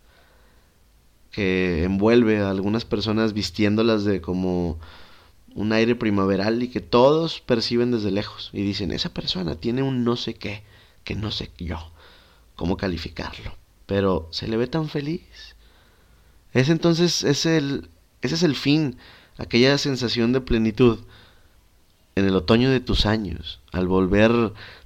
Que 1.33 1.83
envuelve 1.83 2.39
a 2.39 2.51
algunas 2.51 2.85
personas 2.85 3.33
vistiéndolas 3.33 4.05
de 4.05 4.21
como 4.21 4.79
un 5.57 5.73
aire 5.73 5.97
primaveral 5.97 6.63
y 6.63 6.69
que 6.69 6.81
todos 6.81 7.41
perciben 7.41 7.91
desde 7.91 8.13
lejos 8.13 8.51
y 8.53 8.63
dicen, 8.63 8.93
esa 8.93 9.13
persona 9.13 9.57
tiene 9.57 9.83
un 9.83 10.05
no 10.05 10.15
sé 10.17 10.35
qué, 10.35 10.63
que 11.03 11.17
no 11.17 11.33
sé 11.33 11.51
yo 11.59 11.91
cómo 12.55 12.77
calificarlo, 12.77 13.53
pero 13.87 14.29
se 14.31 14.47
le 14.47 14.57
ve 14.57 14.69
tan 14.69 14.89
feliz. 14.89 15.57
Es 16.53 16.69
entonces 16.69 17.25
es 17.25 17.47
el, 17.47 17.91
ese 18.23 18.37
es 18.37 18.45
el 18.45 18.55
fin, 18.55 18.97
aquella 19.39 19.77
sensación 19.77 20.33
de 20.33 20.41
plenitud 20.41 21.01
en 22.17 22.25
el 22.25 22.35
otoño 22.35 22.71
de 22.71 22.81
tus 22.81 23.05
años, 23.05 23.61
al 23.73 23.87
volver 23.87 24.33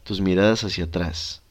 tus 0.02 0.20
miradas 0.20 0.64
hacia 0.64 0.84
atrás, 0.84 1.42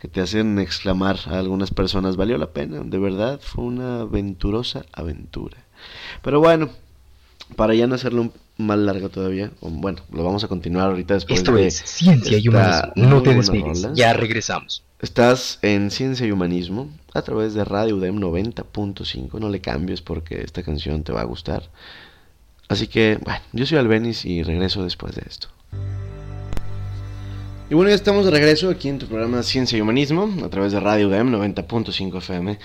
que 0.00 0.08
te 0.08 0.22
hacen 0.22 0.58
exclamar 0.58 1.18
a 1.26 1.38
algunas 1.38 1.70
personas, 1.70 2.16
valió 2.16 2.38
la 2.38 2.50
pena, 2.50 2.80
de 2.82 2.98
verdad 2.98 3.38
fue 3.40 3.64
una 3.64 4.00
aventurosa 4.00 4.86
aventura. 4.92 5.58
Pero 6.22 6.40
bueno, 6.40 6.70
para 7.56 7.74
ya 7.74 7.86
no 7.86 7.94
hacerlo 7.94 8.32
más 8.56 8.78
largo 8.78 9.10
todavía, 9.10 9.52
bueno, 9.60 10.00
lo 10.10 10.24
vamos 10.24 10.44
a 10.44 10.48
continuar 10.48 10.88
ahorita 10.88 11.12
después 11.12 11.40
Esto 11.40 11.58
es 11.58 11.74
Ciencia 11.76 12.38
y 12.38 12.48
Humanismo. 12.48 12.92
No 12.96 13.22
te 13.22 13.34
despegues, 13.34 13.88
ya 13.92 14.14
regresamos. 14.14 14.82
Estás 15.02 15.58
en 15.60 15.90
Ciencia 15.90 16.26
y 16.26 16.32
Humanismo 16.32 16.88
a 17.12 17.20
través 17.20 17.52
de 17.52 17.66
Radio 17.66 17.96
UDEM 17.96 18.16
90.5. 18.16 19.38
No 19.38 19.50
le 19.50 19.60
cambies 19.60 20.00
porque 20.00 20.40
esta 20.40 20.62
canción 20.62 21.02
te 21.02 21.12
va 21.12 21.20
a 21.20 21.24
gustar. 21.24 21.68
Así 22.68 22.88
que, 22.88 23.18
bueno, 23.22 23.40
yo 23.52 23.66
soy 23.66 23.78
Albenis 23.78 24.24
y 24.24 24.42
regreso 24.42 24.82
después 24.82 25.14
de 25.14 25.22
esto. 25.26 25.48
Y 27.68 27.74
bueno, 27.74 27.88
ya 27.88 27.96
estamos 27.96 28.24
de 28.24 28.30
regreso 28.30 28.70
aquí 28.70 28.88
en 28.88 29.00
tu 29.00 29.06
programa 29.06 29.42
Ciencia 29.42 29.76
y 29.76 29.80
Humanismo 29.80 30.32
a 30.44 30.48
través 30.48 30.70
de 30.70 30.78
Radio 30.78 31.08
UDEM 31.08 31.32
90.5 31.32 32.18
FM. 32.18 32.58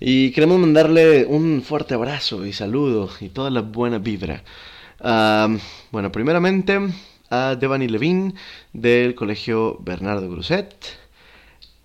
Y 0.00 0.32
queremos 0.32 0.58
mandarle 0.58 1.26
un 1.26 1.62
fuerte 1.62 1.94
abrazo 1.94 2.44
y 2.44 2.52
saludo 2.52 3.08
y 3.20 3.28
toda 3.28 3.50
la 3.50 3.60
buena 3.60 3.98
vibra. 3.98 4.42
bueno, 5.00 6.10
primeramente 6.10 6.80
a 7.30 7.54
Devani 7.54 7.86
Levin 7.86 8.34
del 8.72 9.14
Colegio 9.14 9.78
Bernardo 9.78 10.28
Gruset. 10.28 10.74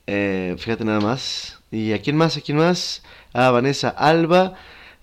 Eh, 0.08 0.56
fíjate 0.58 0.84
nada 0.84 1.00
más. 1.00 1.60
¿Y 1.70 1.94
a 1.94 2.02
quién 2.02 2.18
más? 2.18 2.38
¿A 2.38 2.42
quién 2.42 2.58
más? 2.58 3.04
A 3.34 3.52
Vanessa 3.52 3.90
Alba. 3.90 4.56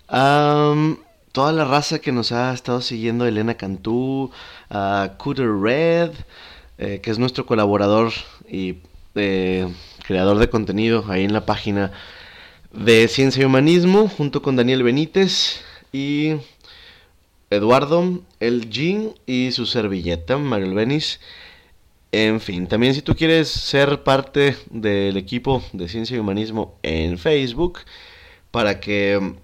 A 0.09 0.75
toda 1.31 1.51
la 1.51 1.65
raza 1.65 1.99
que 1.99 2.11
nos 2.11 2.31
ha 2.31 2.53
estado 2.53 2.81
siguiendo, 2.81 3.25
Elena 3.25 3.55
Cantú, 3.55 4.31
a 4.69 5.13
Cooter 5.17 5.49
Red. 5.49 6.11
Eh, 6.83 6.99
que 6.99 7.11
es 7.11 7.19
nuestro 7.19 7.45
colaborador 7.45 8.11
y 8.49 8.77
eh, 9.13 9.67
creador 10.03 10.39
de 10.39 10.49
contenido 10.49 11.05
ahí 11.09 11.23
en 11.23 11.31
la 11.31 11.45
página 11.45 11.91
de 12.73 13.07
Ciencia 13.07 13.43
y 13.43 13.45
Humanismo, 13.45 14.07
junto 14.07 14.41
con 14.41 14.55
Daniel 14.55 14.81
Benítez 14.81 15.61
y 15.93 16.37
Eduardo, 17.51 18.21
el 18.39 18.71
Jean 18.71 19.13
y 19.27 19.51
su 19.51 19.67
servilleta, 19.67 20.39
Mario 20.39 20.73
Benis. 20.73 21.19
En 22.11 22.41
fin, 22.41 22.65
también 22.65 22.95
si 22.95 23.03
tú 23.03 23.15
quieres 23.15 23.47
ser 23.47 24.01
parte 24.01 24.57
del 24.71 25.17
equipo 25.17 25.61
de 25.73 25.87
Ciencia 25.87 26.17
y 26.17 26.19
Humanismo 26.19 26.79
en 26.81 27.19
Facebook, 27.19 27.81
para 28.49 28.79
que 28.79 29.35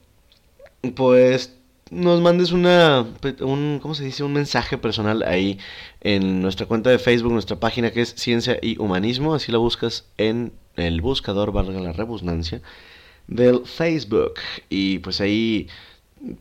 pues 0.96 1.54
nos 1.92 2.22
mandes 2.22 2.52
una, 2.52 3.06
un, 3.42 3.80
¿cómo 3.82 3.96
se 3.96 4.04
dice? 4.04 4.24
Un 4.24 4.34
mensaje 4.34 4.78
personal 4.78 5.24
ahí 5.24 5.60
en 6.02 6.42
nuestra 6.42 6.66
cuenta 6.66 6.90
de 6.90 7.00
Facebook, 7.00 7.34
nuestra 7.34 7.60
página 7.60 7.92
que 7.92 8.02
es 8.02 8.14
Ciencia 8.16 8.58
y 8.62 8.80
Humanismo, 8.80 9.34
así 9.34 9.52
la 9.52 9.58
buscas 9.58 10.06
en 10.18 10.54
el 10.76 11.02
buscador, 11.02 11.52
valga 11.52 11.80
la 11.80 11.94
redundancia, 11.94 12.62
del 13.28 13.66
Facebook. 13.66 14.34
Y 14.70 15.00
pues 15.00 15.22
ahí 15.22 15.68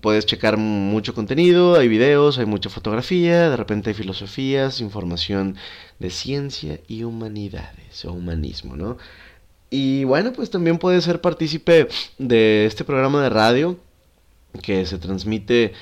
puedes 0.01 0.27
checar 0.27 0.57
mucho 0.57 1.15
contenido, 1.15 1.77
hay 1.77 1.89
videos, 1.89 2.39
hay 2.39 2.47
mucha 2.47 2.71
fotografía, 2.71 3.51
de 3.51 3.57
repente 3.57 3.91
hay 3.91 3.95
filosofías, 3.95 4.81
información 4.81 5.57
de 5.99 6.11
ciencia 6.11 6.81
y 6.89 7.05
humanidades 7.05 8.05
o 8.05 8.13
humanismo, 8.13 8.77
¿no? 8.77 8.99
Y 9.69 10.05
bueno, 10.05 10.33
pues 10.33 10.51
también 10.51 10.79
puedes 10.79 11.05
ser 11.05 11.21
partícipe 11.21 11.89
de 12.19 12.67
este 12.67 12.85
programa 12.85 13.23
de 13.23 13.31
radio 13.31 13.79
que 14.59 14.87
se 14.87 14.99
transmite 14.99 15.73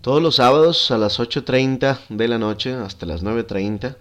todos 0.00 0.22
los 0.22 0.36
sábados 0.36 0.90
a 0.90 0.98
las 0.98 1.18
8.30 1.18 1.98
de 2.08 2.28
la 2.28 2.38
noche 2.38 2.74
hasta 2.74 3.06
las 3.06 3.22
9.30 3.24 3.96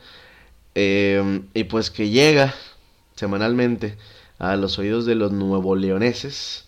eh, 0.75 1.41
y 1.53 1.63
pues 1.65 1.89
que 1.89 2.09
llega 2.09 2.53
semanalmente 3.15 3.97
a 4.39 4.55
los 4.55 4.77
oídos 4.77 5.05
de 5.05 5.15
los 5.15 5.31
nuevo 5.31 5.75
leoneses 5.75 6.65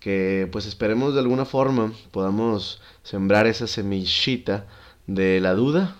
que 0.00 0.48
pues 0.52 0.66
esperemos 0.66 1.14
de 1.14 1.20
alguna 1.20 1.44
forma 1.44 1.92
podamos 2.12 2.80
sembrar 3.02 3.46
esa 3.46 3.66
semillita 3.66 4.66
de 5.06 5.40
la 5.40 5.54
duda 5.54 5.96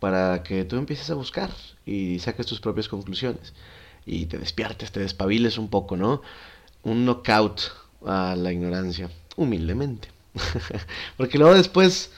para 0.00 0.42
que 0.42 0.64
tú 0.64 0.76
empieces 0.76 1.10
a 1.10 1.14
buscar 1.14 1.50
y 1.86 2.18
saques 2.18 2.46
tus 2.46 2.60
propias 2.60 2.88
conclusiones 2.88 3.54
y 4.04 4.26
te 4.26 4.38
despiertes, 4.38 4.90
te 4.90 4.98
despabiles 4.98 5.58
un 5.58 5.68
poco, 5.68 5.96
¿no? 5.96 6.22
Un 6.82 7.04
knockout 7.04 7.70
a 8.04 8.34
la 8.36 8.52
ignorancia 8.52 9.08
humildemente. 9.36 10.08
Porque 11.16 11.38
luego 11.38 11.54
después 11.54 12.10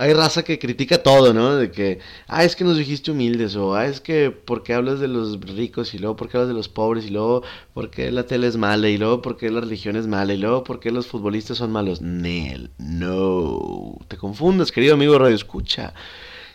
hay 0.00 0.14
raza 0.14 0.42
que 0.42 0.58
critica 0.58 1.02
todo, 1.02 1.34
¿no? 1.34 1.56
De 1.56 1.70
que, 1.70 1.98
ah, 2.26 2.42
es 2.42 2.56
que 2.56 2.64
nos 2.64 2.78
dijiste 2.78 3.10
humildes, 3.10 3.54
o 3.54 3.74
ah, 3.74 3.84
es 3.84 4.00
que, 4.00 4.30
¿por 4.30 4.62
qué 4.62 4.72
hablas 4.72 4.98
de 4.98 5.08
los 5.08 5.38
ricos? 5.40 5.92
Y 5.92 5.98
luego, 5.98 6.16
¿por 6.16 6.30
qué 6.30 6.38
hablas 6.38 6.48
de 6.48 6.54
los 6.54 6.70
pobres? 6.70 7.04
Y 7.04 7.10
luego, 7.10 7.42
¿por 7.74 7.90
qué 7.90 8.10
la 8.10 8.24
tele 8.24 8.46
es 8.46 8.56
mala? 8.56 8.88
Y 8.88 8.96
luego, 8.96 9.20
¿por 9.20 9.36
qué 9.36 9.50
la 9.50 9.60
religión 9.60 9.96
es 9.96 10.06
mala? 10.06 10.32
Y 10.32 10.38
luego, 10.38 10.64
¿por 10.64 10.80
qué 10.80 10.90
los 10.90 11.06
futbolistas 11.06 11.58
son 11.58 11.70
malos? 11.70 12.00
Nel, 12.00 12.70
no. 12.78 13.98
Te 14.08 14.16
confundas, 14.16 14.72
querido 14.72 14.94
amigo 14.94 15.18
Radio 15.18 15.36
Escucha. 15.36 15.92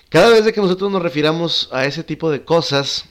Cada 0.09 0.29
vez 0.29 0.51
que 0.51 0.61
nosotros 0.61 0.91
nos 0.91 1.03
refiramos 1.03 1.69
a 1.71 1.85
ese 1.85 2.03
tipo 2.03 2.31
de 2.31 2.43
cosas, 2.43 3.05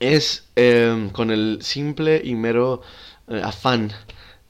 es 0.00 0.48
em, 0.56 1.10
con 1.10 1.30
el 1.30 1.58
simple 1.62 2.20
y 2.24 2.34
mero 2.34 2.82
eh, 3.28 3.40
afán 3.44 3.92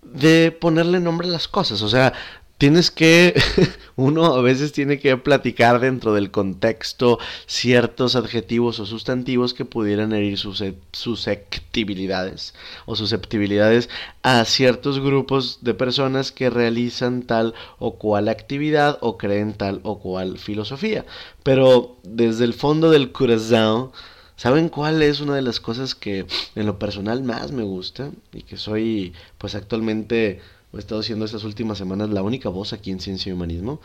de 0.05 0.53
ponerle 0.53 1.01
nombre 1.01 1.29
a 1.29 1.31
las 1.31 1.49
cosas. 1.49 1.83
O 1.83 1.89
sea, 1.89 2.13
tienes 2.59 2.91
que, 2.91 3.35
uno 3.97 4.25
a 4.27 4.43
veces 4.43 4.73
tiene 4.73 4.99
que 4.99 5.17
platicar 5.17 5.81
dentro 5.81 6.15
del 6.15 6.31
contexto 6.31 7.19
ciertos 7.47 8.17
adjetivos 8.17 8.81
o 8.81 8.87
sustantivos 8.87 9.55
que 9.55 9.65
pudieran 9.65 10.13
herir 10.13 10.39
sus 10.39 10.63
susceptibilidades 10.93 12.55
o 12.87 12.97
susceptibilidades 12.97 13.89
a 14.23 14.45
ciertos 14.45 15.01
grupos 15.01 15.59
de 15.63 15.75
personas 15.75 16.33
que 16.33 16.51
realizan 16.51 17.23
tal 17.23 17.55
o 17.79 17.97
cual 17.97 18.29
actividad 18.29 18.99
o 19.01 19.19
creen 19.19 19.55
tal 19.55 19.81
o 19.83 19.99
cual 19.99 20.39
filosofía. 20.39 21.05
Pero 21.43 21.97
desde 22.03 22.45
el 22.45 22.55
fondo 22.55 22.91
del 22.91 23.13
corazón, 23.13 23.91
¿saben 24.37 24.69
cuál 24.69 25.03
es 25.03 25.21
una 25.21 25.37
de 25.37 25.43
las 25.43 25.61
cosas 25.61 25.95
que 25.95 26.27
en 26.55 26.67
lo 26.67 26.79
personal 26.79 27.23
más 27.23 27.53
me 27.53 27.63
gusta 27.63 28.11
y 28.33 28.43
que 28.43 28.57
soy 28.57 29.13
pues 29.39 29.55
actualmente 29.55 30.41
he 30.77 30.79
estado 30.79 31.03
siendo 31.03 31.25
estas 31.25 31.45
últimas 31.45 31.79
semanas 31.79 32.11
la 32.11 32.23
única 32.23 32.49
voz 32.49 32.73
aquí 32.73 32.91
en 32.91 33.01
Ciencia 33.01 33.31
y 33.31 33.33
Humanismo, 33.33 33.81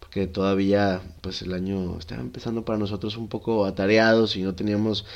porque 0.00 0.26
todavía 0.26 1.00
pues 1.20 1.42
el 1.42 1.54
año 1.54 1.98
estaba 1.98 2.20
empezando 2.20 2.64
para 2.64 2.78
nosotros 2.78 3.16
un 3.16 3.28
poco 3.28 3.64
atareados 3.64 4.36
y 4.36 4.42
no 4.42 4.54
teníamos 4.54 5.06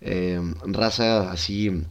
eh, 0.00 0.40
raza 0.64 1.30
así 1.30 1.84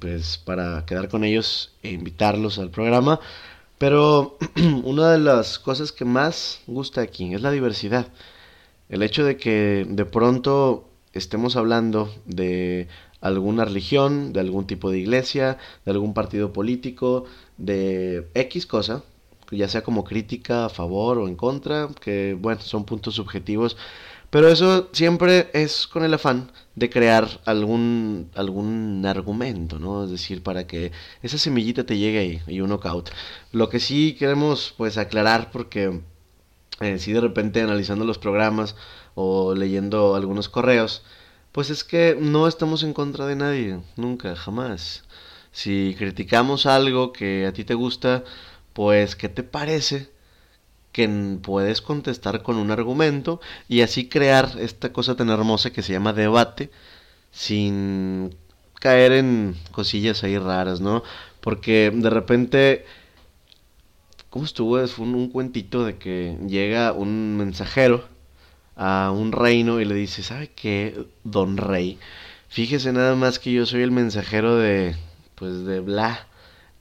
pues 0.00 0.38
para 0.38 0.84
quedar 0.86 1.08
con 1.08 1.24
ellos 1.24 1.72
e 1.82 1.90
invitarlos 1.90 2.58
al 2.58 2.70
programa. 2.70 3.20
Pero 3.78 4.38
una 4.84 5.12
de 5.12 5.18
las 5.18 5.58
cosas 5.58 5.92
que 5.92 6.04
más 6.04 6.60
gusta 6.66 7.00
aquí 7.00 7.34
es 7.34 7.42
la 7.42 7.50
diversidad. 7.50 8.06
El 8.88 9.02
hecho 9.02 9.24
de 9.24 9.36
que 9.36 9.86
de 9.88 10.04
pronto 10.04 10.88
estemos 11.12 11.56
hablando 11.56 12.12
de 12.26 12.88
alguna 13.20 13.64
religión, 13.64 14.32
de 14.32 14.40
algún 14.40 14.66
tipo 14.66 14.90
de 14.90 14.98
iglesia, 14.98 15.58
de 15.84 15.92
algún 15.92 16.14
partido 16.14 16.52
político, 16.52 17.24
de 17.56 18.28
X 18.34 18.66
cosa, 18.66 19.02
ya 19.50 19.68
sea 19.68 19.82
como 19.82 20.04
crítica 20.04 20.66
a 20.66 20.68
favor 20.68 21.18
o 21.18 21.28
en 21.28 21.36
contra, 21.36 21.88
que 22.00 22.36
bueno, 22.38 22.60
son 22.60 22.84
puntos 22.84 23.14
subjetivos, 23.14 23.76
pero 24.30 24.48
eso 24.48 24.88
siempre 24.92 25.50
es 25.52 25.86
con 25.86 26.04
el 26.04 26.14
afán 26.14 26.50
de 26.74 26.88
crear 26.88 27.28
algún, 27.44 28.30
algún 28.34 29.04
argumento, 29.06 29.78
¿no? 29.78 30.04
Es 30.04 30.10
decir, 30.10 30.42
para 30.42 30.66
que 30.66 30.90
esa 31.22 31.36
semillita 31.36 31.84
te 31.84 31.98
llegue 31.98 32.18
ahí 32.18 32.40
y 32.46 32.60
un 32.62 32.70
knockout. 32.70 33.10
Lo 33.52 33.68
que 33.68 33.78
sí 33.78 34.16
queremos 34.18 34.74
pues 34.78 34.96
aclarar 34.96 35.50
porque 35.52 36.00
eh, 36.80 36.98
si 36.98 37.12
de 37.12 37.20
repente 37.20 37.60
analizando 37.60 38.06
los 38.06 38.18
programas 38.18 38.74
o 39.14 39.54
leyendo 39.54 40.14
algunos 40.14 40.48
correos, 40.48 41.02
pues 41.52 41.70
es 41.70 41.84
que 41.84 42.16
no 42.18 42.48
estamos 42.48 42.82
en 42.82 42.94
contra 42.94 43.26
de 43.26 43.36
nadie, 43.36 43.80
nunca, 43.96 44.36
jamás. 44.36 45.04
Si 45.52 45.94
criticamos 45.98 46.66
algo 46.66 47.12
que 47.12 47.46
a 47.46 47.52
ti 47.52 47.64
te 47.64 47.74
gusta, 47.74 48.24
pues 48.72 49.16
¿qué 49.16 49.28
te 49.28 49.42
parece? 49.42 50.10
que 50.92 51.08
puedes 51.42 51.80
contestar 51.82 52.42
con 52.42 52.56
un 52.56 52.70
argumento 52.70 53.40
y 53.68 53.80
así 53.80 54.08
crear 54.08 54.50
esta 54.58 54.92
cosa 54.92 55.16
tan 55.16 55.30
hermosa 55.30 55.72
que 55.72 55.82
se 55.82 55.92
llama 55.92 56.12
debate 56.12 56.70
sin 57.32 58.36
caer 58.74 59.12
en 59.12 59.56
cosillas 59.72 60.22
ahí 60.24 60.38
raras, 60.38 60.80
¿no? 60.80 61.02
Porque 61.40 61.90
de 61.94 62.10
repente, 62.10 62.84
¿cómo 64.30 64.44
estuvo? 64.44 64.78
Es 64.80 64.98
un, 64.98 65.14
un 65.14 65.30
cuentito 65.30 65.84
de 65.84 65.96
que 65.98 66.36
llega 66.46 66.92
un 66.92 67.36
mensajero 67.36 68.11
a 68.76 69.12
un 69.14 69.32
reino 69.32 69.80
y 69.80 69.84
le 69.84 69.94
dice, 69.94 70.22
¿sabe 70.22 70.50
qué, 70.50 71.06
don 71.24 71.56
rey? 71.56 71.98
Fíjese 72.48 72.92
nada 72.92 73.14
más 73.14 73.38
que 73.38 73.52
yo 73.52 73.66
soy 73.66 73.82
el 73.82 73.90
mensajero 73.90 74.56
de 74.56 74.96
pues 75.34 75.64
de 75.64 75.80
bla. 75.80 76.26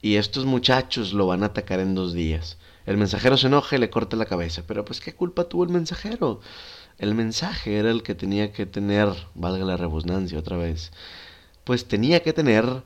Y 0.02 0.16
estos 0.16 0.46
muchachos 0.46 1.14
lo 1.14 1.28
van 1.28 1.44
a 1.44 1.48
atacar 1.48 1.80
en 1.80 1.96
dos 1.96 2.14
días. 2.14 2.58
El 2.86 2.98
mensajero 2.98 3.38
se 3.38 3.48
enoja 3.48 3.76
y 3.76 3.80
le 3.80 3.90
corta 3.90 4.18
la 4.18 4.26
cabeza. 4.26 4.64
Pero 4.68 4.84
pues 4.84 5.00
qué 5.00 5.14
culpa 5.14 5.46
tuvo 5.46 5.64
el 5.64 5.70
mensajero. 5.70 6.42
El 6.98 7.16
mensaje 7.16 7.78
era 7.78 7.90
el 7.90 8.04
que 8.04 8.14
tenía 8.14 8.52
que 8.52 8.66
tener, 8.66 9.10
valga 9.34 9.66
la 9.66 9.78
rebusnancia 9.78 10.38
otra 10.38 10.58
vez, 10.58 10.92
pues 11.64 11.88
tenía 11.88 12.22
que 12.22 12.34
tener 12.34 12.84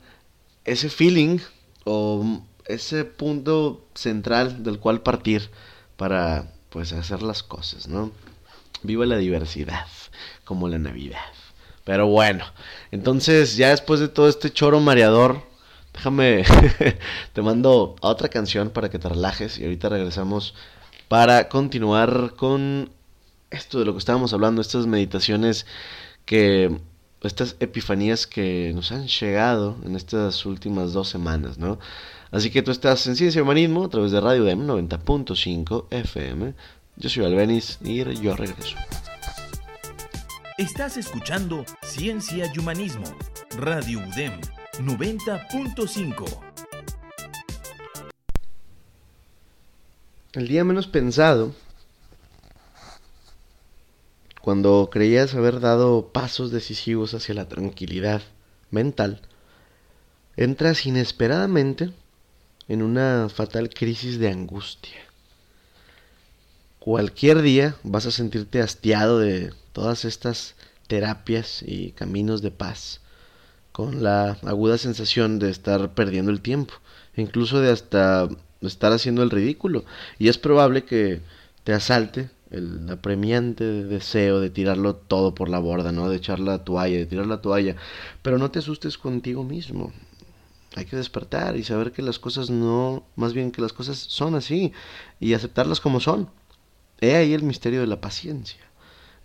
ese 0.63 0.89
feeling 0.89 1.39
o 1.84 2.41
ese 2.65 3.03
punto 3.03 3.86
central 3.93 4.63
del 4.63 4.79
cual 4.79 5.01
partir 5.01 5.49
para 5.97 6.53
pues 6.69 6.93
hacer 6.93 7.23
las 7.23 7.43
cosas, 7.43 7.89
¿no? 7.89 8.12
Viva 8.83 9.05
la 9.05 9.17
diversidad, 9.17 9.88
como 10.43 10.67
la 10.67 10.77
Navidad. 10.77 11.19
Pero 11.83 12.07
bueno, 12.07 12.45
entonces 12.91 13.57
ya 13.57 13.69
después 13.69 13.99
de 13.99 14.07
todo 14.07 14.27
este 14.27 14.51
choro 14.51 14.79
mareador, 14.79 15.43
Déjame, 15.95 16.43
te 17.33 17.41
mando 17.41 17.95
a 18.01 18.09
otra 18.09 18.27
canción 18.27 18.69
para 18.69 18.89
que 18.89 18.99
te 18.99 19.07
relajes 19.07 19.57
y 19.57 19.63
ahorita 19.63 19.88
regresamos 19.88 20.53
para 21.07 21.47
continuar 21.47 22.33
con 22.35 22.89
esto 23.49 23.79
de 23.79 23.85
lo 23.85 23.93
que 23.93 23.99
estábamos 23.99 24.33
hablando, 24.33 24.61
estas 24.61 24.88
meditaciones 24.88 25.65
que, 26.25 26.79
estas 27.21 27.55
epifanías 27.59 28.27
que 28.27 28.71
nos 28.75 28.91
han 28.91 29.07
llegado 29.07 29.77
en 29.83 29.95
estas 29.95 30.45
últimas 30.45 30.91
dos 30.91 31.07
semanas, 31.07 31.57
¿no? 31.57 31.79
Así 32.29 32.51
que 32.51 32.61
tú 32.61 32.71
estás 32.71 33.07
en 33.07 33.15
Ciencia 33.15 33.39
y 33.39 33.41
Humanismo 33.41 33.85
a 33.85 33.89
través 33.89 34.11
de 34.11 34.19
Radio 34.19 34.43
DEM 34.43 34.67
90.5 34.67 35.85
FM. 35.91 36.53
Yo 36.97 37.10
soy 37.10 37.25
Albenis 37.25 37.77
y 37.84 37.97
yo 38.21 38.36
regreso. 38.38 38.77
Estás 40.58 40.95
escuchando 40.95 41.65
Ciencia 41.84 42.49
y 42.53 42.58
Humanismo, 42.58 43.03
Radio 43.58 43.99
UDEM 43.99 44.39
90.5. 44.79 46.25
El 50.31 50.47
día 50.47 50.63
menos 50.63 50.88
pensado, 50.88 51.53
cuando 54.41 54.89
creías 54.89 55.36
haber 55.36 55.60
dado 55.60 56.13
pasos 56.13 56.51
decisivos 56.51 57.13
hacia 57.13 57.36
la 57.36 57.49
tranquilidad 57.49 58.21
mental, 58.71 59.21
entras 60.38 60.86
inesperadamente 60.86 61.91
en 62.69 62.81
una 62.81 63.27
fatal 63.27 63.69
crisis 63.69 64.17
de 64.17 64.29
angustia. 64.29 65.14
Cualquier 66.86 67.41
día 67.41 67.76
vas 67.82 68.06
a 68.06 68.12
sentirte 68.12 68.62
hastiado 68.62 69.17
de 69.17 69.52
todas 69.74 70.06
estas 70.06 70.54
terapias 70.86 71.63
y 71.65 71.93
caminos 71.93 72.43
de 72.43 72.52
paz 72.52 73.02
con 73.71 74.04
la 74.04 74.38
aguda 74.43 74.78
sensación 74.78 75.39
de 75.39 75.50
estar 75.50 75.95
perdiendo 75.95 76.30
el 76.30 76.41
tiempo, 76.41 76.76
incluso 77.15 77.60
de 77.60 77.71
hasta 77.71 78.30
estar 78.62 78.93
haciendo 78.93 79.24
el 79.24 79.32
ridículo. 79.32 79.84
Y 80.19 80.28
es 80.28 80.38
probable 80.38 80.84
que 80.84 81.21
te 81.63 81.74
asalte 81.74 82.30
el 82.52 82.88
apremiante 82.88 83.63
deseo 83.63 84.39
de 84.39 84.52
tirarlo 84.52 84.93
todo 84.95 85.34
por 85.34 85.50
la 85.50 85.58
borda, 85.58 85.91
¿no? 85.91 86.08
De 86.08 86.17
echar 86.17 86.39
la 86.39 86.63
toalla, 86.63 87.00
de 87.00 87.08
tirar 87.08 87.26
la 87.26 87.41
toalla. 87.41 87.78
Pero 88.21 88.38
no 88.38 88.52
te 88.52 88.60
asustes 88.60 89.00
contigo 89.00 89.43
mismo. 89.43 89.91
Hay 90.76 90.86
que 90.86 90.98
despertar 90.98 91.58
y 91.58 91.63
saber 91.63 91.93
que 91.93 92.04
las 92.04 92.19
cosas 92.19 92.52
no, 92.52 93.08
más 93.15 93.34
bien 93.34 93.52
que 93.52 93.63
las 93.63 93.74
cosas 93.74 93.98
son 93.98 94.36
así 94.36 94.71
y 95.19 95.34
aceptarlas 95.34 95.80
como 95.80 96.00
son. 96.00 96.30
He 97.01 97.15
ahí 97.15 97.34
el 97.34 97.43
misterio 97.43 97.81
de 97.81 97.88
la 97.88 98.01
paciencia. 98.01 98.62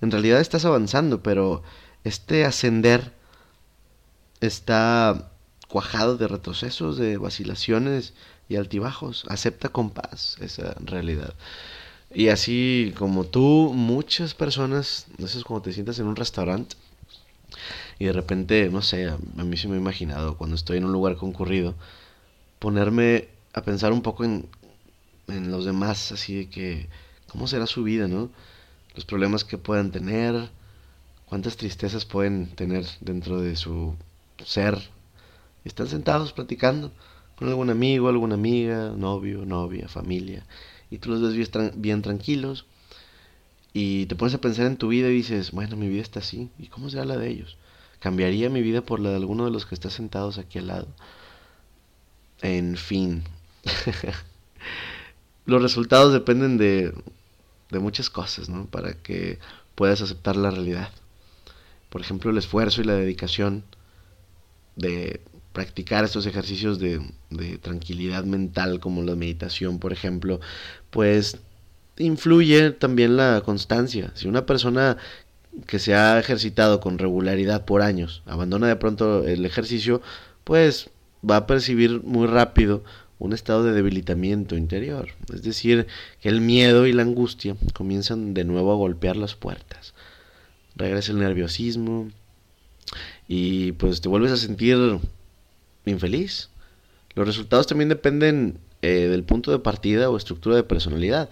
En 0.01 0.11
realidad 0.11 0.41
estás 0.41 0.65
avanzando, 0.65 1.23
pero 1.23 1.63
este 2.05 2.45
ascender 2.45 3.13
está 4.41 5.31
cuajado 5.69 6.17
de 6.17 6.29
retrocesos, 6.29 6.97
de 6.97 7.17
vacilaciones 7.17 8.15
y 8.49 8.57
altibajos. 8.57 9.25
Acepta 9.29 9.69
con 9.69 9.91
paz 9.91 10.37
esa 10.41 10.75
realidad. 10.81 11.35
Y 12.13 12.29
así 12.29 12.93
como 12.99 13.25
tú, 13.25 13.73
muchas 13.75 14.35
personas, 14.35 15.07
no 15.19 15.29
sé, 15.29 15.43
cuando 15.45 15.63
te 15.63 15.73
sientas 15.73 15.99
en 16.01 16.07
un 16.07 16.17
restaurante 16.17 16.77
y 17.99 18.07
de 18.07 18.13
repente, 18.13 18.69
no 18.71 18.83
sé, 18.83 19.09
a, 19.09 19.17
mí 19.45 19.57
se 19.57 19.69
me 19.69 19.75
ha 19.75 19.79
imaginado 19.79 20.37
cuando 20.37 20.57
estoy 20.57 20.79
en 20.79 20.87
un 20.87 20.93
lugar 20.93 21.17
concurrido, 21.17 21.75
ponerme 22.59 23.29
a 23.53 23.63
pensar 23.63 23.93
un 23.93 24.03
poco 24.03 24.25
en, 24.25 24.49
en 25.29 25.51
los 25.51 25.65
demás, 25.65 26.11
así 26.11 26.35
de 26.37 26.49
que, 26.49 26.89
¿cómo 27.31 27.47
será 27.47 27.67
su 27.67 27.85
vida, 27.85 28.09
no? 28.09 28.31
Los 28.95 29.05
problemas 29.05 29.45
que 29.45 29.57
puedan 29.57 29.93
tener, 29.93 30.51
cuántas 31.27 31.57
tristezas 31.57 32.05
pueden 32.05 32.49
tener 32.57 32.85
dentro 33.01 33.41
de 33.41 33.55
su 33.55 33.95
ser. 34.45 34.77
Están 35.65 35.87
sentados 35.87 36.33
platicando 36.33 36.91
con 37.37 37.49
algún 37.49 37.71
amigo, 37.71 38.09
alguna 38.09 38.35
amiga, 38.35 38.93
novio, 38.97 39.47
novia, 39.47 39.89
familia. 39.89 40.45
Y 40.91 40.99
tú 40.99 41.11
los 41.11 41.23
ves 41.23 41.51
bien, 41.77 42.03
tranquilos. 42.03 42.67
Y 43.73 44.07
te 44.07 44.17
pones 44.17 44.35
a 44.35 44.41
pensar 44.41 44.67
en 44.67 44.77
tu 44.77 44.89
vida 44.89 45.09
y 45.09 45.15
dices, 45.15 45.53
bueno, 45.53 45.77
mi 45.77 45.89
vida 45.89 46.03
está 46.03 46.19
así. 46.19 46.51
¿Y 46.59 46.67
cómo 46.67 46.91
será 46.91 47.05
la 47.05 47.17
de 47.17 47.29
ellos? 47.31 47.57
¿Cambiaría 48.01 48.51
mi 48.51 48.61
vida 48.63 48.81
por 48.81 48.99
la 48.99 49.11
de 49.11 49.17
alguno 49.17 49.45
de 49.45 49.53
los 49.53 49.67
que 49.67 49.77
está 49.77 49.89
sentados 49.89 50.39
aquí 50.39 50.59
al 50.59 50.67
lado? 50.67 50.89
En 52.43 52.77
fin. 52.77 53.23
los 55.47 55.63
resultados 55.63 56.13
dependen 56.13 56.59
de, 56.59 56.93
de 57.71 57.79
muchas 57.79 58.11
cosas, 58.11 58.49
¿no? 58.49 58.67
Para 58.67 58.95
que 58.95 59.39
puedas 59.75 60.01
aceptar 60.03 60.37
la 60.37 60.51
realidad. 60.51 60.91
Por 61.89 62.01
ejemplo, 62.01 62.31
el 62.31 62.39
esfuerzo 62.39 62.81
y 62.81 62.85
la 62.85 62.95
dedicación 62.95 63.65
de 64.77 65.21
practicar 65.53 66.05
estos 66.05 66.27
ejercicios 66.27 66.79
de, 66.79 67.01
de 67.31 67.59
tranquilidad 67.59 68.25
mental 68.25 68.81
como 68.81 69.03
la 69.03 69.17
meditación, 69.17 69.79
por 69.79 69.93
ejemplo, 69.93 70.41
pues 70.91 71.39
influye 71.99 72.71
también 72.71 73.17
la 73.17 73.43
constancia. 73.45 74.13
Si 74.15 74.29
una 74.29 74.47
persona 74.47 74.97
que 75.67 75.79
se 75.79 75.95
ha 75.95 76.19
ejercitado 76.19 76.81
con 76.81 76.99
regularidad 76.99 77.65
por 77.65 77.83
años 77.83 78.23
abandona 78.27 78.69
de 78.69 78.77
pronto 78.77 79.27
el 79.27 79.45
ejercicio, 79.45 80.01
pues 80.45 80.91
va 81.29 81.37
a 81.37 81.47
percibir 81.47 82.03
muy 82.03 82.27
rápido 82.27 82.83
un 83.21 83.35
estado 83.35 83.63
de 83.63 83.73
debilitamiento 83.73 84.57
interior. 84.57 85.11
Es 85.33 85.43
decir, 85.43 85.87
que 86.21 86.29
el 86.29 86.41
miedo 86.41 86.87
y 86.87 86.93
la 86.93 87.03
angustia 87.03 87.55
comienzan 87.75 88.35
de 88.35 88.45
nuevo 88.45 88.73
a 88.73 88.77
golpear 88.77 89.15
las 89.15 89.37
puertas. 89.37 89.95
Regresa 90.75 91.13
el 91.13 91.19
nerviosismo 91.19 92.11
y 93.29 93.73
pues 93.73 94.01
te 94.01 94.09
vuelves 94.09 94.33
a 94.33 94.37
sentir 94.37 94.99
infeliz. 95.85 96.49
Los 97.15 97.27
resultados 97.27 97.67
también 97.67 97.91
dependen 97.91 98.59
eh, 98.81 99.09
del 99.11 99.23
punto 99.23 99.53
de 99.53 99.59
partida 99.59 100.09
o 100.09 100.17
estructura 100.17 100.57
de 100.57 100.63
personalidad. 100.63 101.29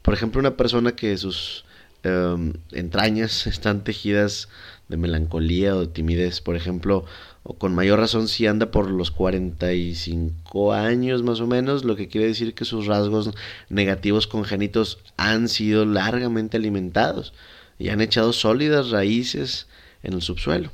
Por 0.00 0.14
ejemplo, 0.14 0.40
una 0.40 0.56
persona 0.56 0.96
que 0.96 1.18
sus 1.18 1.66
em, 2.02 2.54
entrañas 2.72 3.46
están 3.46 3.84
tejidas 3.84 4.48
de 4.88 4.96
melancolía 4.96 5.76
o 5.76 5.80
de 5.80 5.88
timidez, 5.88 6.40
por 6.40 6.56
ejemplo, 6.56 7.04
o 7.48 7.54
con 7.54 7.76
mayor 7.76 8.00
razón 8.00 8.26
si 8.26 8.48
anda 8.48 8.72
por 8.72 8.90
los 8.90 9.12
45 9.12 10.72
años 10.72 11.22
más 11.22 11.40
o 11.40 11.46
menos, 11.46 11.84
lo 11.84 11.94
que 11.94 12.08
quiere 12.08 12.26
decir 12.26 12.54
que 12.54 12.64
sus 12.64 12.86
rasgos 12.86 13.30
negativos 13.68 14.26
congénitos 14.26 14.98
han 15.16 15.48
sido 15.48 15.84
largamente 15.86 16.56
alimentados 16.56 17.32
y 17.78 17.90
han 17.90 18.00
echado 18.00 18.32
sólidas 18.32 18.90
raíces 18.90 19.68
en 20.02 20.14
el 20.14 20.22
subsuelo. 20.22 20.72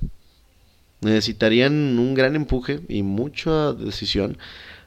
Necesitarían 1.02 1.98
un 1.98 2.14
gran 2.14 2.36
empuje 2.36 2.80
y 2.88 3.02
mucha 3.02 3.74
decisión, 3.74 4.38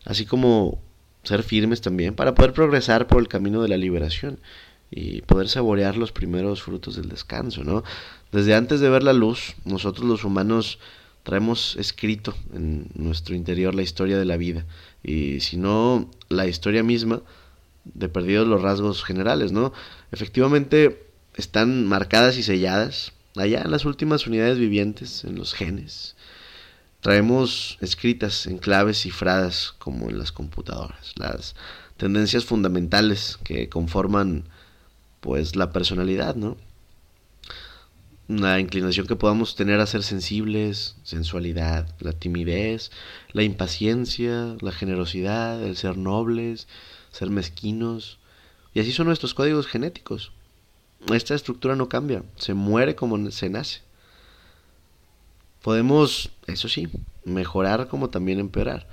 así 0.05 0.25
como 0.25 0.79
ser 1.21 1.43
firmes 1.43 1.81
también 1.81 2.15
para 2.15 2.33
poder 2.33 2.53
progresar 2.53 3.05
por 3.05 3.21
el 3.21 3.27
camino 3.27 3.61
de 3.61 3.69
la 3.69 3.77
liberación 3.77 4.39
y 4.89 5.21
poder 5.21 5.49
saborear 5.49 5.97
los 5.97 6.11
primeros 6.11 6.63
frutos 6.63 6.95
del 6.95 7.09
descanso, 7.09 7.63
¿no? 7.63 7.83
Desde 8.31 8.55
antes 8.55 8.79
de 8.79 8.89
ver 8.89 9.03
la 9.03 9.13
luz, 9.13 9.53
nosotros 9.65 10.07
los 10.07 10.23
humanos 10.23 10.79
traemos 11.25 11.75
escrito 11.77 12.35
en 12.53 12.88
nuestro 12.93 13.35
interior 13.35 13.73
la 13.73 13.81
historia 13.81 14.17
de 14.17 14.25
la 14.25 14.38
vida 14.38 14.63
y 15.03 15.39
si 15.39 15.57
no 15.57 16.09
la 16.29 16.45
historia 16.45 16.83
misma 16.83 17.21
de 17.83 18.07
perdidos 18.09 18.47
los 18.47 18.61
rasgos 18.61 19.03
generales, 19.03 19.51
¿no? 19.51 19.73
Efectivamente 20.11 21.03
están 21.35 21.88
marcadas 21.88 22.38
y 22.38 22.43
selladas 22.43 23.11
allá 23.35 23.63
en 23.63 23.71
las 23.71 23.85
últimas 23.85 24.27
unidades 24.27 24.59
vivientes, 24.59 25.23
en 25.23 25.35
los 25.35 25.55
genes, 25.55 26.15
traemos 27.01 27.79
escritas 27.81 28.45
en 28.45 28.59
claves 28.59 29.01
cifradas 29.01 29.73
como 29.79 30.11
en 30.11 30.19
las 30.19 30.31
computadoras, 30.31 31.13
las 31.15 31.55
tendencias 31.97 32.45
fundamentales 32.45 33.39
que 33.43 33.67
conforman 33.67 34.45
pues 35.21 35.55
la 35.55 35.71
personalidad, 35.71 36.35
¿no? 36.35 36.55
La 38.27 38.59
inclinación 38.59 39.05
que 39.05 39.15
podamos 39.15 39.55
tener 39.55 39.79
a 39.79 39.85
ser 39.85 40.01
sensibles, 40.01 40.95
sensualidad, 41.03 41.88
la 41.99 42.11
timidez, 42.11 42.89
la 43.33 43.43
impaciencia, 43.43 44.55
la 44.61 44.71
generosidad, 44.71 45.61
el 45.63 45.77
ser 45.77 45.97
nobles, 45.97 46.67
ser 47.11 47.29
mezquinos. 47.29 48.17
Y 48.73 48.79
así 48.79 48.91
son 48.91 49.05
nuestros 49.05 49.35
códigos 49.35 49.67
genéticos. 49.67 50.31
Esta 51.13 51.35
estructura 51.35 51.75
no 51.75 51.88
cambia, 51.88 52.23
se 52.35 52.55
muere 52.55 52.95
como 52.95 53.29
se 53.29 53.49
nace. 53.49 53.81
Podemos, 55.61 56.31
eso 56.47 56.67
sí, 56.67 56.88
mejorar 57.25 57.88
como 57.88 58.09
también 58.09 58.39
empeorar. 58.39 58.88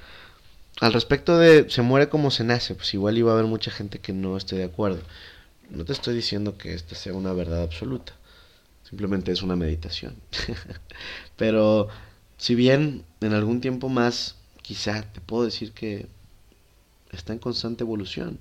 Al 0.81 0.92
respecto 0.92 1.38
de 1.38 1.71
se 1.71 1.81
muere 1.81 2.11
como 2.11 2.31
se 2.31 2.45
nace, 2.45 2.75
pues 2.75 2.92
igual 2.92 3.16
iba 3.16 3.31
a 3.31 3.35
haber 3.35 3.47
mucha 3.47 3.71
gente 3.71 3.99
que 3.99 4.12
no 4.12 4.37
esté 4.37 4.57
de 4.57 4.64
acuerdo. 4.64 5.01
No 5.71 5.87
te 5.87 5.92
estoy 5.95 6.14
diciendo 6.14 6.59
que 6.59 6.75
esta 6.75 6.95
sea 6.95 7.14
una 7.14 7.33
verdad 7.33 7.62
absoluta. 7.62 8.12
Simplemente 8.92 9.33
es 9.33 9.40
una 9.40 9.57
meditación. 9.57 10.16
Pero 11.38 11.88
si 12.37 12.55
bien 12.55 13.07
en 13.22 13.33
algún 13.33 13.62
tiempo 13.62 13.88
más, 13.88 14.37
quizá 14.61 15.00
te 15.00 15.22
puedo 15.22 15.46
decir 15.46 15.72
que 15.72 16.09
está 17.11 17.33
en 17.33 17.38
constante 17.38 17.85
evolución. 17.85 18.38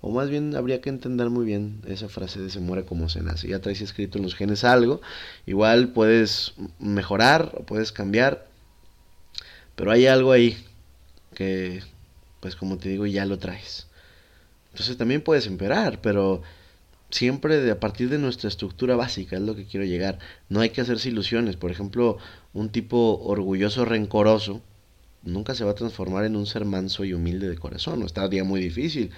O 0.00 0.10
más 0.10 0.28
bien 0.28 0.56
habría 0.56 0.80
que 0.80 0.90
entender 0.90 1.30
muy 1.30 1.44
bien 1.44 1.82
esa 1.86 2.08
frase 2.08 2.40
de 2.40 2.50
se 2.50 2.58
muere 2.58 2.84
como 2.84 3.08
se 3.08 3.22
nace. 3.22 3.46
Ya 3.46 3.60
traes 3.60 3.80
escrito 3.80 4.18
en 4.18 4.24
los 4.24 4.34
genes 4.34 4.64
algo. 4.64 5.00
Igual 5.46 5.92
puedes 5.92 6.54
mejorar 6.80 7.52
o 7.56 7.62
puedes 7.62 7.92
cambiar. 7.92 8.48
Pero 9.76 9.92
hay 9.92 10.08
algo 10.08 10.32
ahí 10.32 10.56
que, 11.32 11.80
pues 12.40 12.56
como 12.56 12.76
te 12.76 12.88
digo, 12.88 13.06
ya 13.06 13.24
lo 13.24 13.38
traes. 13.38 13.86
Entonces 14.72 14.96
también 14.96 15.22
puedes 15.22 15.46
empeorar, 15.46 16.00
pero 16.00 16.42
siempre 17.12 17.60
de, 17.60 17.70
a 17.70 17.80
partir 17.80 18.08
de 18.08 18.18
nuestra 18.18 18.48
estructura 18.48 18.96
básica 18.96 19.36
es 19.36 19.42
lo 19.42 19.54
que 19.54 19.66
quiero 19.66 19.86
llegar. 19.86 20.18
No 20.48 20.60
hay 20.60 20.70
que 20.70 20.80
hacerse 20.80 21.10
ilusiones. 21.10 21.56
Por 21.56 21.70
ejemplo, 21.70 22.18
un 22.52 22.70
tipo 22.70 23.20
orgulloso, 23.22 23.84
rencoroso, 23.84 24.62
nunca 25.22 25.54
se 25.54 25.64
va 25.64 25.72
a 25.72 25.74
transformar 25.76 26.24
en 26.24 26.36
un 26.36 26.46
ser 26.46 26.64
manso 26.64 27.04
y 27.04 27.14
humilde 27.14 27.48
de 27.48 27.58
corazón. 27.58 28.02
Está 28.02 28.28
día 28.28 28.44
muy 28.44 28.60
difícil. 28.60 29.10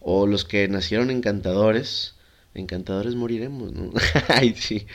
O 0.00 0.26
los 0.26 0.44
que 0.44 0.66
nacieron 0.68 1.10
encantadores, 1.10 2.14
encantadores 2.54 3.14
moriremos, 3.14 3.72
¿no? 3.72 3.92
Ay, 4.28 4.54
sí. 4.56 4.86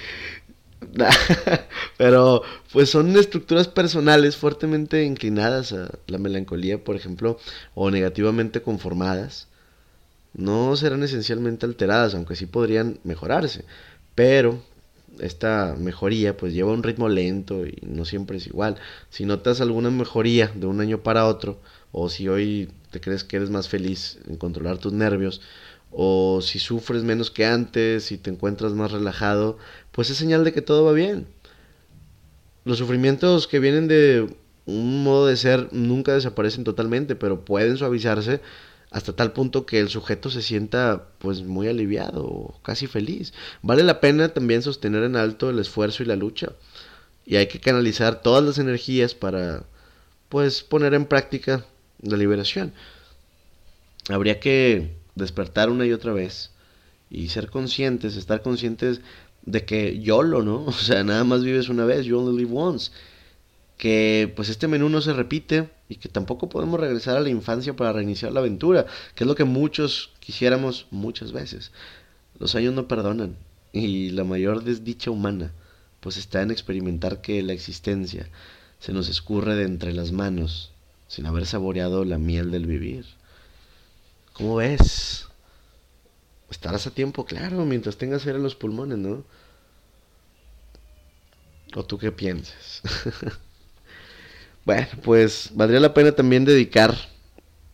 Pero 1.98 2.42
pues 2.72 2.90
son 2.90 3.16
estructuras 3.18 3.68
personales 3.68 4.38
fuertemente 4.38 5.04
inclinadas 5.04 5.74
a 5.74 5.90
la 6.08 6.18
melancolía, 6.18 6.84
por 6.84 6.96
ejemplo, 6.96 7.38
o 7.74 7.92
negativamente 7.92 8.62
conformadas. 8.62 9.48
No 10.36 10.76
serán 10.76 11.04
esencialmente 11.04 11.66
alteradas, 11.66 12.14
aunque 12.14 12.36
sí 12.36 12.46
podrían 12.46 13.00
mejorarse. 13.04 13.66
Pero 14.16 14.62
esta 15.20 15.76
mejoría 15.80 16.36
pues 16.36 16.54
lleva 16.54 16.74
un 16.74 16.84
ritmo 16.84 17.10
lento 17.10 17.66
y 17.66 17.80
no 17.88 18.06
siempre 18.06 18.38
es 18.38 18.48
igual. 18.48 18.78
Si 19.10 19.26
notas 19.26 19.62
alguna 19.62 19.90
mejoría 19.90 20.52
de 20.54 20.66
un 20.68 20.82
año 20.82 21.04
para 21.04 21.26
otro, 21.26 21.60
o 21.92 22.10
si 22.10 22.28
hoy 22.28 22.70
te 22.92 23.00
crees 23.00 23.24
que 23.24 23.38
eres 23.38 23.50
más 23.50 23.70
feliz 23.70 24.20
en 24.28 24.38
controlar 24.38 24.78
tus 24.78 24.94
nervios, 24.94 25.42
o 25.92 26.42
si 26.42 26.60
sufres 26.60 27.04
menos 27.04 27.32
que 27.32 27.46
antes, 27.46 28.04
si 28.04 28.18
te 28.18 28.30
encuentras 28.30 28.74
más 28.74 28.92
relajado, 28.92 29.58
pues 29.92 30.10
es 30.10 30.18
señal 30.18 30.44
de 30.44 30.52
que 30.52 30.62
todo 30.62 30.84
va 30.84 30.92
bien. 30.92 31.28
Los 32.66 32.80
sufrimientos 32.80 33.48
que 33.48 33.60
vienen 33.60 33.88
de 33.88 34.28
un 34.66 35.04
modo 35.04 35.28
de 35.28 35.38
ser 35.38 35.70
nunca 35.72 36.14
desaparecen 36.14 36.64
totalmente, 36.64 37.16
pero 37.16 37.46
pueden 37.46 37.78
suavizarse 37.78 38.42
hasta 38.96 39.12
tal 39.14 39.34
punto 39.34 39.66
que 39.66 39.82
el 39.82 39.90
sujeto 39.90 40.30
se 40.30 40.42
sienta 40.42 41.10
pues 41.20 41.44
muy 41.44 41.68
aliviado, 41.68 42.56
casi 42.64 42.88
feliz. 42.88 43.34
Vale 43.62 43.84
la 43.84 44.00
pena 44.00 44.30
también 44.30 44.62
sostener 44.62 45.04
en 45.04 45.18
alto 45.18 45.50
el 45.50 45.60
esfuerzo 45.60 46.02
y 46.02 46.06
la 46.06 46.16
lucha. 46.16 46.54
Y 47.26 47.36
hay 47.36 47.48
que 47.48 47.60
canalizar 47.60 48.22
todas 48.22 48.42
las 48.42 48.58
energías 48.58 49.14
para 49.14 49.66
pues 50.30 50.64
poner 50.64 50.94
en 50.94 51.08
práctica 51.08 51.66
la 52.02 52.16
liberación. 52.16 52.72
Habría 54.08 54.40
que 54.40 54.96
despertar 55.16 55.70
una 55.70 55.86
y 55.86 55.92
otra 55.92 56.14
vez 56.14 56.52
y 57.10 57.28
ser 57.28 57.50
conscientes, 57.50 58.16
estar 58.16 58.42
conscientes 58.44 59.02
de 59.42 59.66
que 59.66 60.00
YOLO, 60.00 60.42
¿no? 60.42 60.64
O 60.68 60.72
sea, 60.72 61.04
nada 61.04 61.26
más 61.26 61.44
vives 61.44 61.68
una 61.68 61.84
vez, 61.84 62.06
you 62.06 62.18
only 62.18 62.46
live 62.46 62.58
once. 62.58 62.94
Que 63.78 64.32
pues 64.38 64.48
este 64.48 64.70
menú 64.70 64.88
no 64.88 65.02
se 65.02 65.12
repite 65.12 65.68
y 65.88 65.98
que 65.98 66.10
tampoco 66.10 66.50
podemos 66.50 66.80
regresar 66.80 67.18
a 67.18 67.22
la 67.22 67.30
infancia 67.30 67.76
para 67.76 67.94
reiniciar 67.94 68.32
la 68.32 68.40
aventura, 68.40 68.86
que 69.14 69.24
es 69.24 69.28
lo 69.28 69.36
que 69.36 69.44
muchos 69.44 70.12
quisiéramos 70.20 70.88
muchas 70.92 71.32
veces. 71.32 71.72
Los 72.40 72.56
años 72.56 72.74
no 72.74 72.88
perdonan 72.88 73.38
y 73.72 74.10
la 74.12 74.24
mayor 74.24 74.64
desdicha 74.64 75.12
humana 75.12 75.52
pues 76.00 76.18
está 76.18 76.42
en 76.42 76.52
experimentar 76.52 77.22
que 77.22 77.42
la 77.42 77.54
existencia 77.54 78.30
se 78.80 78.94
nos 78.94 79.10
escurre 79.10 79.56
de 79.56 79.64
entre 79.64 79.94
las 79.94 80.12
manos 80.12 80.72
sin 81.08 81.26
haber 81.26 81.46
saboreado 81.46 82.06
la 82.06 82.18
miel 82.18 82.52
del 82.52 82.66
vivir. 82.66 83.06
¿Cómo 84.34 84.58
ves? 84.58 85.28
Estarás 86.50 86.86
a 86.88 86.92
tiempo, 86.92 87.26
claro, 87.26 87.66
mientras 87.66 87.98
tengas 87.98 88.26
aire 88.26 88.38
en 88.38 88.44
los 88.44 88.56
pulmones, 88.56 88.98
¿no? 88.98 89.24
¿O 91.76 91.84
tú 91.84 91.98
qué 91.98 92.12
piensas? 92.12 92.82
bueno, 94.66 94.88
pues 95.04 95.52
valdría 95.54 95.80
la 95.80 95.94
pena 95.94 96.12
también 96.12 96.44
dedicar 96.44 96.96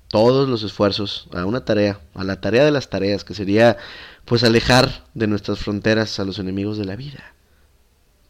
todos 0.09 0.47
los 0.49 0.61
esfuerzos 0.63 1.29
a 1.33 1.45
una 1.45 1.63
tarea, 1.63 2.01
a 2.13 2.23
la 2.25 2.41
tarea 2.41 2.65
de 2.65 2.71
las 2.71 2.89
tareas, 2.89 3.23
que 3.23 3.33
sería 3.33 3.77
pues 4.25 4.43
alejar 4.43 5.05
de 5.13 5.27
nuestras 5.27 5.59
fronteras 5.59 6.19
a 6.19 6.25
los 6.25 6.37
enemigos 6.37 6.77
de 6.77 6.85
la 6.85 6.97
vida, 6.97 7.33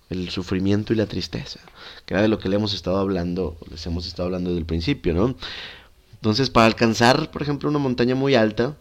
el 0.10 0.30
sufrimiento 0.30 0.93
y 0.93 0.95
la 0.95 1.08
tristeza, 1.08 1.60
que 2.06 2.13
era 2.13 2.21
de 2.21 2.28
lo 2.28 2.38
que 2.38 2.50
le 2.50 2.58
hemos 2.58 2.76
estado 2.76 2.97
hablando, 2.97 3.58
les 3.69 3.86
hemos 3.88 4.06
estado 4.06 4.28
hablando 4.28 4.52
desde 4.52 4.60
el 4.60 4.67
principio, 4.67 5.13
¿no? 5.15 5.36
Entonces, 6.13 6.52
para 6.52 6.67
alcanzar, 6.67 7.32
por 7.32 7.41
ejemplo, 7.41 7.67
una 7.67 7.80
montaña 7.80 8.13
muy 8.13 8.36
alta, 8.36 8.78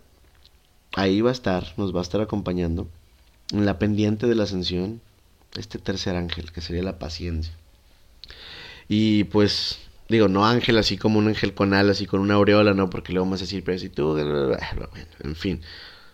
ahí 0.93 1.23
va 1.23 1.31
a 1.31 1.33
estar, 1.33 1.73
nos 1.79 1.95
va 1.95 2.01
a 2.01 2.03
estar 2.03 2.21
acompañando 2.21 2.87
en 3.51 3.65
la 3.65 3.79
pendiente 3.79 4.27
de 4.27 4.35
la 4.35 4.43
ascensión, 4.43 5.01
este 5.57 5.79
tercer 5.79 6.17
ángel, 6.17 6.53
que 6.53 6.61
sería 6.61 6.83
la 6.83 6.99
paciencia. 6.99 7.55
Y 8.93 9.23
pues, 9.23 9.79
digo, 10.09 10.27
no 10.27 10.45
ángel 10.45 10.77
así 10.77 10.99
como 10.99 11.21
un 11.21 11.29
ángel 11.29 11.55
con 11.55 11.75
alas, 11.75 11.99
así 11.99 12.07
con 12.07 12.19
una 12.19 12.35
aureola, 12.35 12.75
no, 12.75 12.91
porque 12.91 13.13
luego 13.13 13.27
vamos 13.27 13.41
a 13.41 13.45
decir, 13.45 13.63
pero 13.63 13.79
si 13.79 13.89
tú, 13.89 14.19
en 14.19 15.37
fin, 15.37 15.61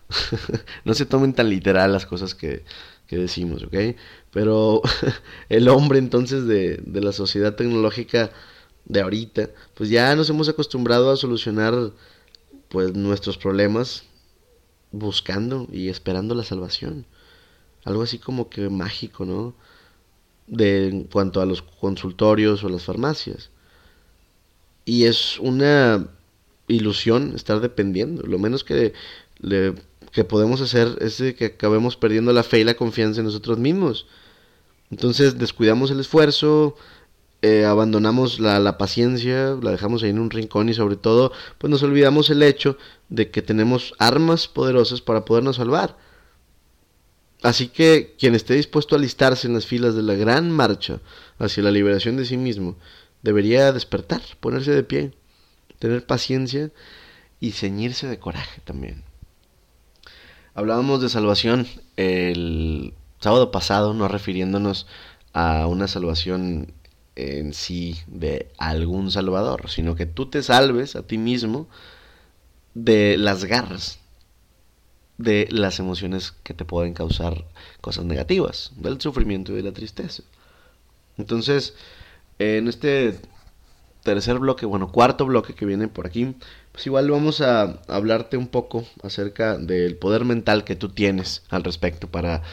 no 0.85 0.93
se 0.93 1.07
tomen 1.07 1.33
tan 1.33 1.49
literal 1.49 1.91
las 1.91 2.05
cosas 2.05 2.35
que, 2.35 2.63
que 3.07 3.17
decimos, 3.17 3.63
¿ok? 3.63 3.95
Pero 4.31 4.83
el 5.49 5.69
hombre 5.69 5.97
entonces 5.97 6.45
de, 6.45 6.77
de 6.77 7.01
la 7.01 7.13
sociedad 7.13 7.55
tecnológica 7.55 8.29
de 8.85 9.01
ahorita, 9.01 9.49
pues 9.73 9.89
ya 9.89 10.15
nos 10.15 10.29
hemos 10.29 10.47
acostumbrado 10.47 11.11
a 11.11 11.17
solucionar 11.17 11.73
pues 12.69 12.93
nuestros 12.93 13.39
problemas 13.39 14.03
buscando 14.91 15.67
y 15.71 15.89
esperando 15.89 16.35
la 16.35 16.43
salvación. 16.43 17.07
Algo 17.85 18.03
así 18.03 18.19
como 18.19 18.49
que 18.51 18.69
mágico, 18.69 19.25
¿no? 19.25 19.55
De 20.47 20.87
en 20.87 21.03
cuanto 21.03 21.41
a 21.41 21.45
los 21.45 21.61
consultorios 21.61 22.63
o 22.63 22.69
las 22.69 22.83
farmacias. 22.83 23.51
Y 24.85 25.03
es 25.03 25.37
una 25.39 26.07
ilusión 26.67 27.33
estar 27.35 27.59
dependiendo. 27.59 28.23
Lo 28.23 28.39
menos 28.39 28.63
que, 28.63 28.93
que 30.11 30.23
podemos 30.23 30.61
hacer 30.61 30.97
es 31.01 31.17
que 31.37 31.45
acabemos 31.45 31.97
perdiendo 31.97 32.31
la 32.33 32.43
fe 32.43 32.59
y 32.59 32.63
la 32.63 32.75
confianza 32.75 33.19
en 33.19 33.25
nosotros 33.25 33.57
mismos. 33.57 34.07
Entonces 34.89 35.37
descuidamos 35.37 35.91
el 35.91 35.99
esfuerzo, 35.99 36.75
eh, 37.41 37.65
abandonamos 37.65 38.39
la, 38.39 38.59
la, 38.59 38.77
paciencia, 38.77 39.57
la 39.61 39.71
dejamos 39.71 40.01
ahí 40.03 40.09
en 40.09 40.19
un 40.19 40.29
rincón 40.29 40.69
y 40.69 40.73
sobre 40.73 40.95
todo 40.95 41.31
pues 41.57 41.69
nos 41.69 41.83
olvidamos 41.83 42.29
el 42.29 42.41
hecho 42.41 42.77
de 43.09 43.29
que 43.29 43.41
tenemos 43.41 43.93
armas 43.99 44.47
poderosas 44.47 45.01
para 45.01 45.25
podernos 45.25 45.57
salvar. 45.57 45.97
Así 47.43 47.67
que 47.67 48.15
quien 48.17 48.35
esté 48.35 48.55
dispuesto 48.55 48.95
a 48.95 48.97
alistarse 48.97 49.47
en 49.47 49.53
las 49.53 49.65
filas 49.65 49.95
de 49.95 50.01
la 50.01 50.15
gran 50.15 50.49
marcha 50.51 50.99
hacia 51.37 51.63
la 51.63 51.71
liberación 51.71 52.17
de 52.17 52.25
sí 52.25 52.37
mismo, 52.37 52.77
debería 53.21 53.71
despertar, 53.71 54.21
ponerse 54.39 54.71
de 54.71 54.83
pie, 54.83 55.11
tener 55.79 56.05
paciencia 56.05 56.71
y 57.39 57.51
ceñirse 57.51 58.07
de 58.07 58.19
coraje 58.19 58.61
también. 58.61 59.03
Hablábamos 60.55 61.01
de 61.01 61.09
salvación 61.09 61.67
el 61.97 62.95
sábado 63.19 63.51
pasado, 63.51 63.93
no 63.93 64.07
refiriéndonos 64.07 64.87
a 65.33 65.67
una 65.67 65.87
salvación 65.87 66.73
en 67.15 67.53
sí 67.53 67.99
de 68.07 68.51
algún 68.57 69.11
salvador, 69.11 69.69
sino 69.69 69.95
que 69.95 70.07
tú 70.07 70.29
te 70.29 70.41
salves 70.41 70.95
a 70.95 71.03
ti 71.03 71.19
mismo 71.19 71.67
de 72.73 73.17
las 73.17 73.45
garras 73.45 73.99
de 75.17 75.47
las 75.51 75.79
emociones 75.79 76.33
que 76.43 76.53
te 76.53 76.65
pueden 76.65 76.93
causar 76.93 77.45
cosas 77.81 78.05
negativas, 78.05 78.71
del 78.77 79.01
sufrimiento 79.01 79.51
y 79.53 79.55
de 79.55 79.63
la 79.63 79.71
tristeza. 79.71 80.23
Entonces, 81.17 81.73
en 82.39 82.67
este 82.67 83.19
tercer 84.03 84.39
bloque, 84.39 84.65
bueno, 84.65 84.91
cuarto 84.91 85.25
bloque 85.25 85.53
que 85.53 85.65
viene 85.65 85.87
por 85.87 86.05
aquí, 86.05 86.35
pues 86.71 86.85
igual 86.85 87.09
vamos 87.09 87.41
a 87.41 87.81
hablarte 87.87 88.37
un 88.37 88.47
poco 88.47 88.85
acerca 89.03 89.57
del 89.57 89.97
poder 89.97 90.23
mental 90.23 90.63
que 90.63 90.75
tú 90.75 90.89
tienes 90.89 91.43
al 91.49 91.63
respecto 91.63 92.07
para 92.07 92.43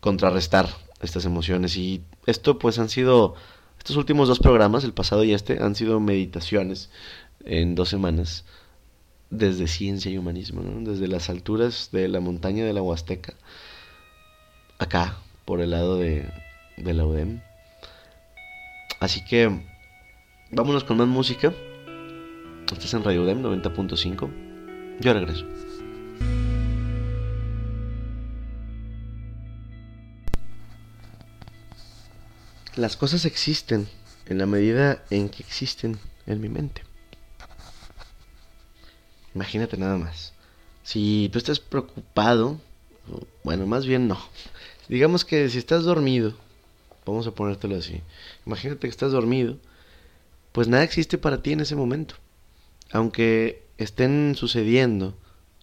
contrarrestar 0.00 0.68
estas 1.00 1.24
emociones. 1.24 1.76
Y 1.76 2.02
esto 2.26 2.58
pues 2.58 2.78
han 2.78 2.88
sido 2.88 3.36
estos 3.78 3.96
últimos 3.96 4.28
dos 4.28 4.40
programas, 4.40 4.84
el 4.84 4.92
pasado 4.92 5.24
y 5.24 5.32
este, 5.32 5.62
han 5.62 5.74
sido 5.76 6.00
meditaciones 6.00 6.90
en 7.44 7.74
dos 7.74 7.88
semanas 7.88 8.44
desde 9.32 9.66
ciencia 9.66 10.10
y 10.10 10.18
humanismo, 10.18 10.62
desde 10.82 11.08
las 11.08 11.30
alturas 11.30 11.88
de 11.90 12.06
la 12.06 12.20
montaña 12.20 12.66
de 12.66 12.74
la 12.74 12.82
Huasteca, 12.82 13.32
acá, 14.78 15.16
por 15.46 15.62
el 15.62 15.70
lado 15.70 15.96
de, 15.96 16.28
de 16.76 16.94
la 16.94 17.06
UDEM. 17.06 17.40
Así 19.00 19.24
que 19.24 19.50
vámonos 20.50 20.84
con 20.84 20.98
más 20.98 21.08
música. 21.08 21.52
Estás 22.70 22.92
en 22.94 23.04
Radio 23.04 23.22
UDEM 23.22 23.42
90.5. 23.42 24.30
Yo 25.00 25.14
regreso. 25.14 25.46
Las 32.76 32.96
cosas 32.96 33.24
existen 33.24 33.88
en 34.26 34.38
la 34.38 34.46
medida 34.46 35.02
en 35.10 35.30
que 35.30 35.42
existen 35.42 35.98
en 36.26 36.40
mi 36.40 36.48
mente. 36.50 36.91
Imagínate 39.34 39.76
nada 39.76 39.96
más. 39.96 40.32
Si 40.82 41.28
tú 41.32 41.38
estás 41.38 41.60
preocupado, 41.60 42.60
bueno, 43.44 43.66
más 43.66 43.86
bien 43.86 44.08
no. 44.08 44.18
Digamos 44.88 45.24
que 45.24 45.48
si 45.48 45.58
estás 45.58 45.84
dormido, 45.84 46.34
vamos 47.06 47.26
a 47.26 47.32
ponértelo 47.32 47.76
así. 47.76 48.02
Imagínate 48.46 48.80
que 48.80 48.88
estás 48.88 49.12
dormido, 49.12 49.56
pues 50.52 50.68
nada 50.68 50.84
existe 50.84 51.18
para 51.18 51.42
ti 51.42 51.52
en 51.52 51.60
ese 51.60 51.76
momento. 51.76 52.16
Aunque 52.90 53.62
estén 53.78 54.34
sucediendo 54.36 55.14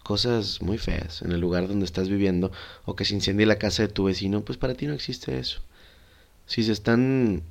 cosas 0.04 0.62
muy 0.62 0.78
feas 0.78 1.22
en 1.22 1.32
el 1.32 1.40
lugar 1.40 1.68
donde 1.68 1.86
estás 1.86 2.10
viviendo 2.10 2.52
o 2.86 2.96
que 2.96 3.06
se 3.06 3.14
incendie 3.14 3.46
la 3.46 3.60
casa 3.60 3.84
de 3.84 3.90
tu 3.90 4.06
vecino, 4.06 4.42
pues 4.42 4.58
para 4.58 4.74
ti 4.74 4.88
no 4.88 4.94
existe 4.94 5.38
eso 5.38 5.62
si 6.50 6.64
se 6.64 6.72
están, 6.72 7.44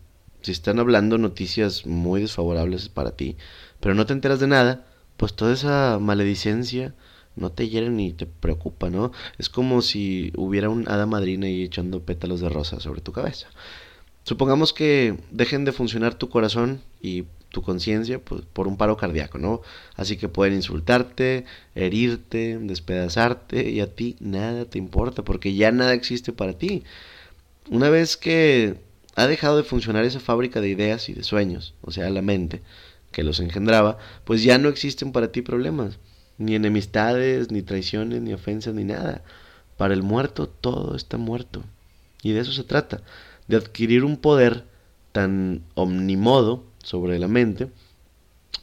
si 0.43 0.51
están 0.51 0.81
hablando 0.81 1.19
noticias 1.19 1.87
muy 1.87 2.21
desfavorables 2.21 2.89
para 2.89 3.13
ti, 3.13 3.37
pero 3.79 3.95
no 3.95 4.07
te 4.07 4.13
enteras 4.13 4.41
de 4.41 4.49
nada, 4.49 4.87
pues 5.19 5.35
toda 5.35 5.53
esa 5.53 5.99
maledicencia 6.01 6.95
no 7.37 7.51
te 7.53 7.69
hiere 7.69 7.91
ni 7.91 8.13
te 8.13 8.27
preocupa, 8.27 8.89
¿no? 8.89 9.13
Es 9.37 9.49
como 9.51 9.83
si 9.83 10.33
hubiera 10.37 10.71
un 10.71 10.89
hada 10.89 11.07
madrina 11.07 11.47
ahí 11.47 11.65
echando 11.65 12.03
pétalos 12.03 12.41
de 12.41 12.49
rosa 12.49 12.81
sobre 12.81 13.01
tu 13.01 13.13
cabeza. 13.13 13.49
Supongamos 14.25 14.73
que 14.73 15.19
dejen 15.31 15.65
de 15.65 15.73
funcionar 15.73 16.15
tu 16.15 16.29
corazón 16.29 16.81
y 17.03 17.25
tu 17.51 17.63
conciencia 17.63 18.19
pues, 18.21 18.43
por 18.53 18.69
un 18.69 18.77
paro 18.77 18.97
cardíaco, 18.97 19.39
¿no? 19.39 19.63
Así 19.97 20.17
que 20.17 20.29
pueden 20.29 20.55
insultarte, 20.55 21.45
herirte, 21.75 22.59
despedazarte 22.59 23.71
y 23.71 23.81
a 23.81 23.93
ti 23.95 24.17
nada 24.21 24.67
te 24.67 24.79
importa 24.79 25.25
porque 25.25 25.55
ya 25.55 25.73
nada 25.73 25.95
existe 25.95 26.33
para 26.33 26.53
ti. 26.53 26.85
Una 27.71 27.91
vez 27.91 28.17
que 28.17 28.77
ha 29.17 29.27
dejado 29.27 29.57
de 29.57 29.65
funcionar 29.65 30.05
esa 30.05 30.21
fábrica 30.21 30.61
de 30.61 30.69
ideas 30.69 31.09
y 31.09 31.15
de 31.15 31.25
sueños, 31.25 31.75
o 31.83 31.91
sea, 31.91 32.09
la 32.11 32.23
mente, 32.23 32.63
que 33.13 33.23
los 33.23 33.41
engendraba, 33.41 33.99
pues 34.25 34.43
ya 34.43 34.59
no 34.59 34.69
existen 34.69 35.13
para 35.13 35.33
ti 35.33 35.43
problemas, 35.43 35.99
ni 36.37 36.55
enemistades, 36.55 37.51
ni 37.51 37.63
traiciones, 37.63 38.23
ni 38.23 38.33
ofensas, 38.33 38.75
ni 38.75 38.85
nada. 38.85 39.23
Para 39.77 39.95
el 39.95 40.03
muerto 40.03 40.49
todo 40.49 40.95
está 40.97 41.17
muerto. 41.17 41.65
Y 42.23 42.33
de 42.33 42.41
eso 42.41 42.53
se 42.53 42.65
trata, 42.65 43.03
de 43.47 43.57
adquirir 43.57 44.05
un 44.05 44.17
poder 44.17 44.65
tan 45.13 45.63
omnimodo 45.75 46.65
sobre 46.83 47.19
la 47.19 47.29
mente 47.29 47.69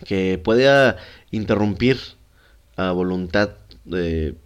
que 0.05 0.39
pueda 0.43 0.97
interrumpir 1.31 1.97
a 2.75 2.91
voluntad 2.91 3.51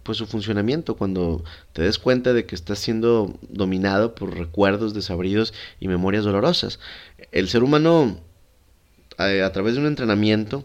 pues 0.02 0.18
su 0.18 0.26
funcionamiento 0.26 0.96
cuando 0.96 1.42
te 1.72 1.82
des 1.82 1.98
cuenta 1.98 2.32
de 2.32 2.44
que 2.44 2.54
estás 2.54 2.78
siendo 2.78 3.38
dominado 3.48 4.14
por 4.14 4.36
recuerdos 4.36 4.92
desabridos 4.92 5.54
y 5.80 5.88
memorias 5.88 6.24
dolorosas. 6.24 6.78
El 7.32 7.48
ser 7.48 7.62
humano 7.62 8.20
a, 9.20 9.52
través 9.52 9.74
de 9.74 9.80
un 9.80 9.86
entrenamiento 9.86 10.64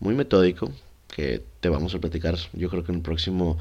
muy 0.00 0.14
metódico 0.14 0.70
que 1.08 1.42
te 1.60 1.68
vamos 1.68 1.94
a 1.94 1.98
platicar 1.98 2.36
yo 2.52 2.68
creo 2.70 2.84
que 2.84 2.92
en 2.92 2.98
el 2.98 3.02
próximo 3.02 3.58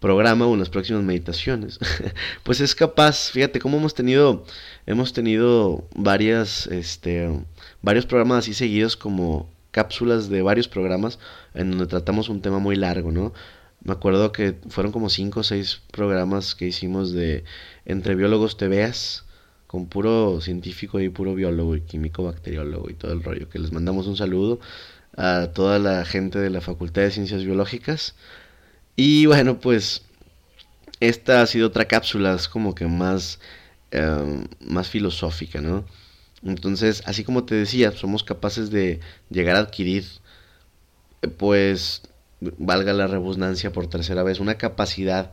programa 0.00 0.46
o 0.46 0.54
en 0.54 0.60
las 0.60 0.70
próximas 0.70 1.02
meditaciones 1.02 1.78
pues 2.42 2.60
es 2.60 2.74
capaz 2.74 3.30
fíjate 3.30 3.60
cómo 3.60 3.78
hemos 3.78 3.94
tenido 3.94 4.44
hemos 4.86 5.12
tenido 5.12 5.86
varias 5.94 6.66
este 6.68 7.30
varios 7.82 8.06
programas 8.06 8.38
así 8.38 8.54
seguidos 8.54 8.96
como 8.96 9.50
cápsulas 9.70 10.28
de 10.28 10.42
varios 10.42 10.68
programas 10.68 11.18
en 11.54 11.70
donde 11.70 11.86
tratamos 11.86 12.28
un 12.28 12.40
tema 12.40 12.58
muy 12.58 12.76
largo 12.76 13.12
no 13.12 13.32
me 13.86 13.92
acuerdo 13.92 14.32
que 14.32 14.56
fueron 14.68 14.90
como 14.90 15.08
cinco 15.08 15.40
o 15.40 15.42
seis 15.44 15.80
programas 15.92 16.56
que 16.56 16.66
hicimos 16.66 17.12
de 17.12 17.44
entre 17.84 18.16
biólogos 18.16 18.56
te 18.56 18.66
veas, 18.66 19.25
con 19.66 19.86
puro 19.88 20.40
científico 20.40 21.00
y 21.00 21.08
puro 21.08 21.34
biólogo 21.34 21.76
y 21.76 21.80
químico 21.82 22.24
bacteriólogo 22.24 22.90
y 22.90 22.94
todo 22.94 23.12
el 23.12 23.22
rollo. 23.22 23.48
Que 23.48 23.58
les 23.58 23.72
mandamos 23.72 24.06
un 24.06 24.16
saludo 24.16 24.60
a 25.16 25.48
toda 25.54 25.78
la 25.78 26.04
gente 26.04 26.38
de 26.38 26.50
la 26.50 26.60
Facultad 26.60 27.02
de 27.02 27.10
Ciencias 27.10 27.44
Biológicas. 27.44 28.14
Y 28.96 29.26
bueno, 29.26 29.58
pues 29.60 30.02
esta 31.00 31.42
ha 31.42 31.46
sido 31.46 31.68
otra 31.68 31.86
cápsula, 31.86 32.34
es 32.34 32.48
como 32.48 32.74
que 32.74 32.86
más, 32.86 33.40
em, 33.90 34.46
más 34.60 34.88
filosófica, 34.88 35.60
¿no? 35.60 35.84
Entonces, 36.42 37.02
así 37.06 37.24
como 37.24 37.44
te 37.44 37.54
decía, 37.54 37.92
somos 37.92 38.24
capaces 38.24 38.70
de 38.70 39.00
llegar 39.30 39.56
a 39.56 39.60
adquirir, 39.60 40.04
pues, 41.38 42.02
valga 42.40 42.92
la 42.92 43.06
redundancia 43.06 43.72
por 43.72 43.88
tercera 43.88 44.22
vez, 44.22 44.40
una 44.40 44.56
capacidad 44.58 45.32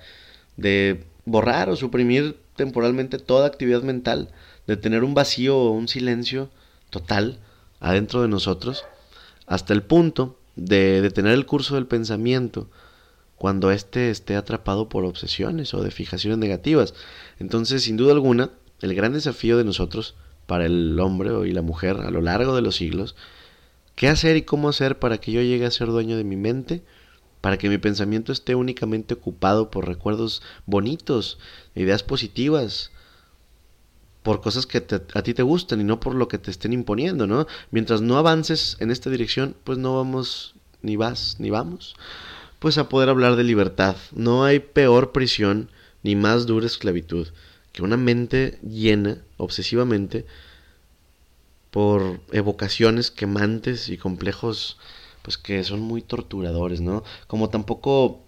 de 0.57 1.05
borrar 1.25 1.69
o 1.69 1.75
suprimir 1.75 2.37
temporalmente 2.55 3.17
toda 3.17 3.47
actividad 3.47 3.83
mental, 3.83 4.29
de 4.67 4.77
tener 4.77 5.03
un 5.03 5.13
vacío 5.13 5.57
o 5.57 5.71
un 5.71 5.87
silencio 5.87 6.49
total 6.89 7.39
adentro 7.79 8.21
de 8.21 8.27
nosotros, 8.27 8.85
hasta 9.45 9.73
el 9.73 9.83
punto 9.83 10.39
de 10.55 11.01
detener 11.01 11.33
el 11.33 11.45
curso 11.45 11.75
del 11.75 11.87
pensamiento 11.87 12.69
cuando 13.35 13.71
éste 13.71 14.09
esté 14.09 14.35
atrapado 14.35 14.87
por 14.87 15.03
obsesiones 15.03 15.73
o 15.73 15.83
de 15.83 15.91
fijaciones 15.91 16.37
negativas. 16.37 16.93
Entonces, 17.39 17.83
sin 17.83 17.97
duda 17.97 18.13
alguna, 18.13 18.51
el 18.81 18.95
gran 18.95 19.13
desafío 19.13 19.57
de 19.57 19.65
nosotros, 19.65 20.15
para 20.45 20.65
el 20.65 20.99
hombre 20.99 21.31
y 21.47 21.51
la 21.51 21.61
mujer 21.61 21.97
a 21.97 22.11
lo 22.11 22.21
largo 22.21 22.55
de 22.55 22.61
los 22.61 22.75
siglos, 22.75 23.15
¿qué 23.95 24.07
hacer 24.07 24.37
y 24.37 24.43
cómo 24.43 24.69
hacer 24.69 24.99
para 24.99 25.17
que 25.17 25.31
yo 25.31 25.41
llegue 25.41 25.65
a 25.65 25.71
ser 25.71 25.87
dueño 25.87 26.17
de 26.17 26.23
mi 26.23 26.35
mente? 26.35 26.83
Para 27.43 27.57
que 27.57 27.67
mi 27.69 27.77
pensamiento 27.77 28.31
esté 28.31 28.55
únicamente 28.55 29.13
ocupado 29.13 29.69
por 29.69 29.87
recuerdos 29.87 30.41
bonitos, 30.65 31.37
ideas 31.75 32.01
positivas, 32.01 32.91
por 34.23 34.39
cosas 34.39 34.65
que 34.65 34.77
a 35.13 35.21
ti 35.21 35.33
te 35.33 35.43
gustan 35.43 35.81
y 35.81 35.83
no 35.83 35.99
por 35.99 36.15
lo 36.15 36.29
que 36.29 36.37
te 36.37 36.49
estén 36.49 36.71
imponiendo, 36.71 37.27
¿no? 37.27 37.45
Mientras 37.71 38.01
no 38.01 38.17
avances 38.17 38.77
en 38.79 38.89
esta 38.89 39.09
dirección, 39.09 39.55
pues 39.65 39.77
no 39.77 39.97
vamos, 39.97 40.55
ni 40.81 40.95
vas, 40.95 41.35
ni 41.39 41.49
vamos 41.49 41.95
pues 42.63 42.77
a 42.77 42.87
poder 42.87 43.09
hablar 43.09 43.35
de 43.35 43.43
libertad. 43.43 43.97
No 44.13 44.45
hay 44.45 44.59
peor 44.59 45.11
prisión 45.11 45.69
ni 46.01 46.15
más 46.15 46.45
dura 46.45 46.65
esclavitud 46.65 47.27
que 47.73 47.83
una 47.83 47.97
mente 47.97 48.57
llena 48.61 49.17
obsesivamente 49.35 50.25
por 51.71 52.21
evocaciones 52.31 53.11
quemantes 53.11 53.89
y 53.89 53.97
complejos 53.97 54.77
pues 55.23 55.37
que 55.39 55.63
son 55.63 55.81
muy 55.81 56.03
torturadores, 56.03 56.81
¿no? 56.81 57.03
Como 57.27 57.49
tampoco 57.49 58.21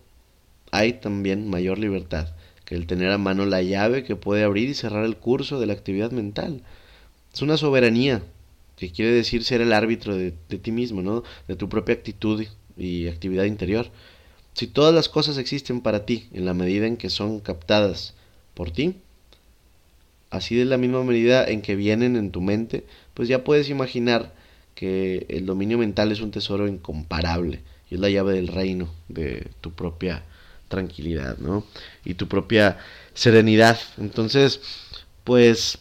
hay 0.72 0.94
también 0.94 1.48
mayor 1.48 1.78
libertad 1.78 2.30
que 2.66 2.76
el 2.76 2.88
tener 2.88 3.12
a 3.12 3.20
mano 3.20 3.46
la 3.46 3.62
llave 3.62 4.04
que 4.04 4.16
puede 4.16 4.44
abrir 4.44 4.70
y 4.70 4.74
cerrar 4.74 5.06
el 5.06 5.18
curso 5.18 5.60
de 5.60 5.68
la 5.68 5.74
actividad 5.74 6.12
mental. 6.12 6.64
Es 7.32 7.44
una 7.44 7.58
soberanía, 7.58 8.24
que 8.76 8.92
quiere 8.92 9.12
decir 9.12 9.44
ser 9.44 9.62
el 9.62 9.72
árbitro 9.72 10.16
de, 10.18 10.34
de 10.50 10.58
ti 10.58 10.72
mismo, 10.72 11.04
¿no? 11.04 11.24
De 11.48 11.56
tu 11.56 11.70
propia 11.70 11.94
actitud 11.94 12.44
y 12.76 13.08
actividad 13.08 13.44
interior. 13.44 13.92
Si 14.54 14.68
todas 14.68 14.96
las 14.96 15.10
cosas 15.10 15.38
existen 15.38 15.82
para 15.82 16.06
ti 16.06 16.28
en 16.34 16.46
la 16.46 16.54
medida 16.54 16.88
en 16.88 16.98
que 16.98 17.10
son 17.10 17.40
captadas 17.40 18.16
por 18.54 18.72
ti, 18.72 18.96
así 20.30 20.56
de 20.56 20.66
la 20.66 20.78
misma 20.78 21.04
medida 21.04 21.46
en 21.46 21.62
que 21.62 21.76
vienen 21.76 22.16
en 22.16 22.32
tu 22.32 22.42
mente, 22.42 22.86
pues 23.14 23.28
ya 23.28 23.44
puedes 23.44 23.70
imaginar 23.70 24.34
que 24.76 25.26
el 25.30 25.46
dominio 25.46 25.78
mental 25.78 26.12
es 26.12 26.20
un 26.20 26.32
tesoro 26.32 26.68
incomparable 26.68 27.64
y 27.90 27.96
es 27.96 28.02
la 28.02 28.10
llave 28.10 28.34
del 28.34 28.50
reino 28.50 28.94
de 29.08 29.50
tu 29.62 29.72
propia 29.74 30.24
tranquilidad, 30.68 31.38
¿no? 31.38 31.66
Y 32.04 32.16
tu 32.16 32.28
propia 32.28 32.78
serenidad. 33.14 33.80
Entonces, 33.98 34.60
pues 35.24 35.80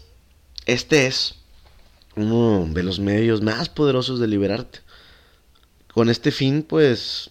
este 0.66 1.06
es 1.06 1.34
uno 2.16 2.66
de 2.72 2.82
los 2.82 3.00
medios 3.00 3.42
más 3.42 3.68
poderosos 3.68 4.20
de 4.20 4.28
liberarte. 4.28 4.80
Con 5.92 6.08
este 6.08 6.30
fin, 6.30 6.62
pues 6.62 7.30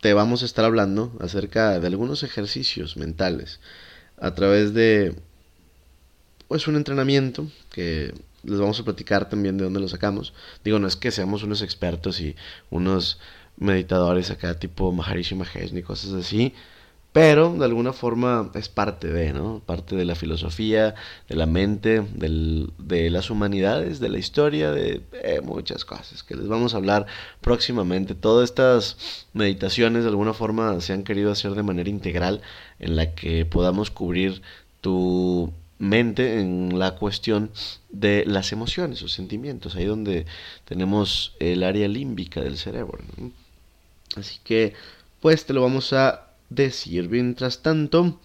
te 0.00 0.14
vamos 0.14 0.42
a 0.42 0.46
estar 0.46 0.64
hablando 0.64 1.16
acerca 1.20 1.78
de 1.78 1.86
algunos 1.86 2.22
ejercicios 2.22 2.96
mentales 2.96 3.60
a 4.18 4.34
través 4.34 4.74
de 4.74 5.14
pues 6.48 6.66
un 6.66 6.76
entrenamiento 6.76 7.48
que 7.70 8.12
les 8.44 8.58
vamos 8.58 8.78
a 8.80 8.84
platicar 8.84 9.28
también 9.28 9.56
de 9.58 9.64
dónde 9.64 9.80
lo 9.80 9.88
sacamos. 9.88 10.32
Digo, 10.64 10.78
no 10.78 10.86
es 10.86 10.96
que 10.96 11.10
seamos 11.10 11.42
unos 11.42 11.62
expertos 11.62 12.20
y 12.20 12.36
unos 12.70 13.18
meditadores 13.56 14.30
acá 14.30 14.58
tipo 14.58 14.92
Maharishi 14.92 15.34
Mahesh 15.34 15.72
ni 15.72 15.82
cosas 15.82 16.12
así, 16.12 16.54
pero 17.12 17.52
de 17.54 17.64
alguna 17.66 17.92
forma 17.92 18.50
es 18.54 18.70
parte 18.70 19.08
de, 19.08 19.34
¿no? 19.34 19.60
Parte 19.66 19.96
de 19.96 20.06
la 20.06 20.14
filosofía, 20.14 20.94
de 21.28 21.36
la 21.36 21.44
mente, 21.44 22.00
de 22.00 23.10
las 23.10 23.28
humanidades, 23.28 24.00
de 24.00 24.08
la 24.08 24.18
historia, 24.18 24.72
de, 24.72 25.02
muchas 25.44 25.84
cosas 25.84 26.22
que 26.22 26.34
les 26.34 26.48
vamos 26.48 26.72
a 26.72 26.78
hablar 26.78 27.06
próximamente. 27.42 28.14
Todas 28.14 28.48
estas 28.48 29.26
meditaciones 29.34 30.04
de 30.04 30.08
alguna 30.08 30.32
forma 30.32 30.80
se 30.80 30.94
han 30.94 31.04
querido 31.04 31.30
hacer 31.30 31.52
de 31.52 31.62
manera 31.62 31.90
integral 31.90 32.40
en 32.78 32.96
la 32.96 33.14
que 33.14 33.44
podamos 33.44 33.90
cubrir 33.90 34.40
tu 34.80 35.52
mente 35.82 36.38
en 36.38 36.78
la 36.78 36.94
cuestión 36.94 37.50
de 37.90 38.24
las 38.24 38.52
emociones 38.52 39.02
o 39.02 39.08
sentimientos, 39.08 39.74
ahí 39.74 39.84
donde 39.84 40.26
tenemos 40.64 41.34
el 41.40 41.64
área 41.64 41.88
límbica 41.88 42.40
del 42.40 42.56
cerebro. 42.56 43.00
Así 44.14 44.38
que, 44.44 44.74
pues 45.20 45.44
te 45.44 45.52
lo 45.52 45.62
vamos 45.62 45.92
a 45.92 46.28
decir. 46.50 47.08
Mientras 47.08 47.62
tanto, 47.62 48.20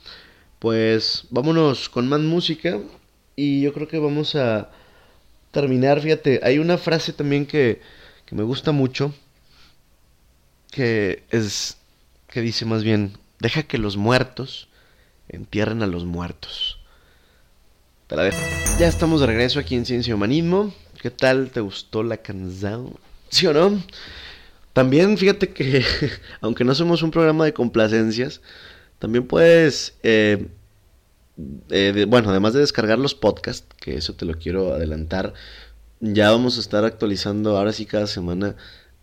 pues 0.59 1.25
vámonos 1.31 1.89
con 1.89 2.07
más 2.07 2.19
música 2.19 2.79
y 3.35 3.61
yo 3.61 3.73
creo 3.73 3.87
que 3.87 3.97
vamos 3.97 4.35
a 4.35 4.69
terminar, 5.49 5.99
fíjate, 5.99 6.41
hay 6.43 6.59
una 6.59 6.77
frase 6.77 7.11
también 7.11 7.47
que, 7.47 7.81
que 8.27 8.35
me 8.35 8.43
gusta 8.43 8.71
mucho, 8.71 9.15
que 10.69 11.23
es, 11.31 11.77
que 12.27 12.41
dice 12.41 12.65
más 12.65 12.83
bien, 12.83 13.17
deja 13.39 13.63
que 13.63 13.79
los 13.79 13.97
muertos 13.97 14.67
entierren 15.27 15.81
a 15.81 15.87
los 15.87 16.05
muertos. 16.05 16.76
Ya 18.79 18.87
estamos 18.87 19.19
de 19.19 19.27
regreso 19.27 19.59
aquí 19.59 19.75
en 19.75 19.85
Ciencia 19.85 20.11
y 20.11 20.13
Humanismo. 20.13 20.73
¿Qué 21.01 21.11
tal? 21.11 21.49
¿Te 21.49 21.59
gustó 21.59 22.03
la 22.03 22.15
canción? 22.15 22.93
¿Sí 23.27 23.47
o 23.47 23.53
no? 23.53 23.83
También 24.71 25.17
fíjate 25.17 25.49
que, 25.49 25.83
aunque 26.39 26.63
no 26.63 26.73
somos 26.73 27.03
un 27.03 27.11
programa 27.11 27.43
de 27.43 27.53
complacencias, 27.53 28.39
también 28.99 29.27
puedes, 29.27 29.95
eh, 30.03 30.47
eh, 31.69 32.05
bueno, 32.07 32.29
además 32.29 32.53
de 32.53 32.61
descargar 32.61 32.97
los 32.97 33.13
podcasts, 33.13 33.67
que 33.77 33.97
eso 33.97 34.13
te 34.13 34.23
lo 34.23 34.35
quiero 34.35 34.73
adelantar, 34.73 35.33
ya 35.99 36.31
vamos 36.31 36.55
a 36.55 36.61
estar 36.61 36.85
actualizando 36.85 37.57
ahora 37.57 37.73
sí 37.73 37.85
cada 37.85 38.07
semana 38.07 38.55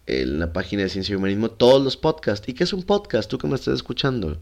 en 0.06 0.38
la 0.38 0.54
página 0.54 0.82
de 0.82 0.88
Ciencia 0.88 1.12
y 1.12 1.16
Humanismo 1.16 1.50
todos 1.50 1.84
los 1.84 1.98
podcasts. 1.98 2.48
¿Y 2.48 2.54
qué 2.54 2.64
es 2.64 2.72
un 2.72 2.84
podcast? 2.84 3.28
Tú 3.30 3.36
que 3.36 3.48
me 3.48 3.56
estás 3.56 3.74
escuchando. 3.74 4.40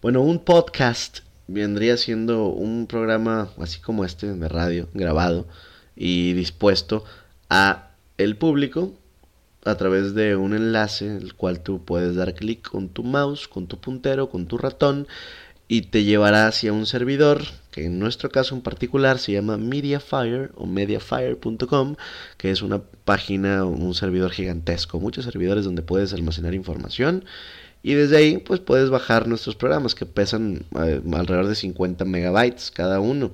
Bueno, 0.00 0.20
un 0.20 0.38
podcast 0.38 1.23
vendría 1.46 1.96
siendo 1.96 2.48
un 2.48 2.86
programa 2.86 3.50
así 3.58 3.80
como 3.80 4.04
este 4.04 4.32
de 4.32 4.48
radio, 4.48 4.88
grabado 4.94 5.46
y 5.96 6.32
dispuesto 6.32 7.04
a 7.50 7.90
el 8.18 8.36
público 8.36 8.92
a 9.64 9.76
través 9.76 10.14
de 10.14 10.36
un 10.36 10.54
enlace 10.54 11.16
el 11.16 11.34
cual 11.34 11.60
tú 11.60 11.84
puedes 11.84 12.16
dar 12.16 12.34
clic 12.34 12.68
con 12.68 12.88
tu 12.88 13.02
mouse, 13.02 13.48
con 13.48 13.66
tu 13.66 13.78
puntero, 13.78 14.28
con 14.28 14.46
tu 14.46 14.58
ratón 14.58 15.06
y 15.66 15.82
te 15.82 16.04
llevará 16.04 16.46
hacia 16.46 16.72
un 16.72 16.86
servidor 16.86 17.42
que 17.70 17.86
en 17.86 17.98
nuestro 17.98 18.30
caso 18.30 18.54
en 18.54 18.60
particular 18.60 19.18
se 19.18 19.32
llama 19.32 19.56
Mediafire 19.56 20.50
o 20.54 20.66
mediafire.com, 20.66 21.96
que 22.36 22.50
es 22.50 22.62
una 22.62 22.82
página, 23.04 23.64
un 23.64 23.94
servidor 23.94 24.30
gigantesco, 24.30 25.00
muchos 25.00 25.24
servidores 25.24 25.64
donde 25.64 25.82
puedes 25.82 26.12
almacenar 26.12 26.54
información 26.54 27.24
y 27.84 27.92
desde 27.92 28.16
ahí 28.16 28.38
pues 28.38 28.60
puedes 28.60 28.88
bajar 28.88 29.28
nuestros 29.28 29.56
programas 29.56 29.94
que 29.94 30.06
pesan 30.06 30.64
eh, 30.80 31.02
alrededor 31.12 31.48
de 31.48 31.54
50 31.54 32.06
megabytes 32.06 32.70
cada 32.70 32.98
uno. 32.98 33.32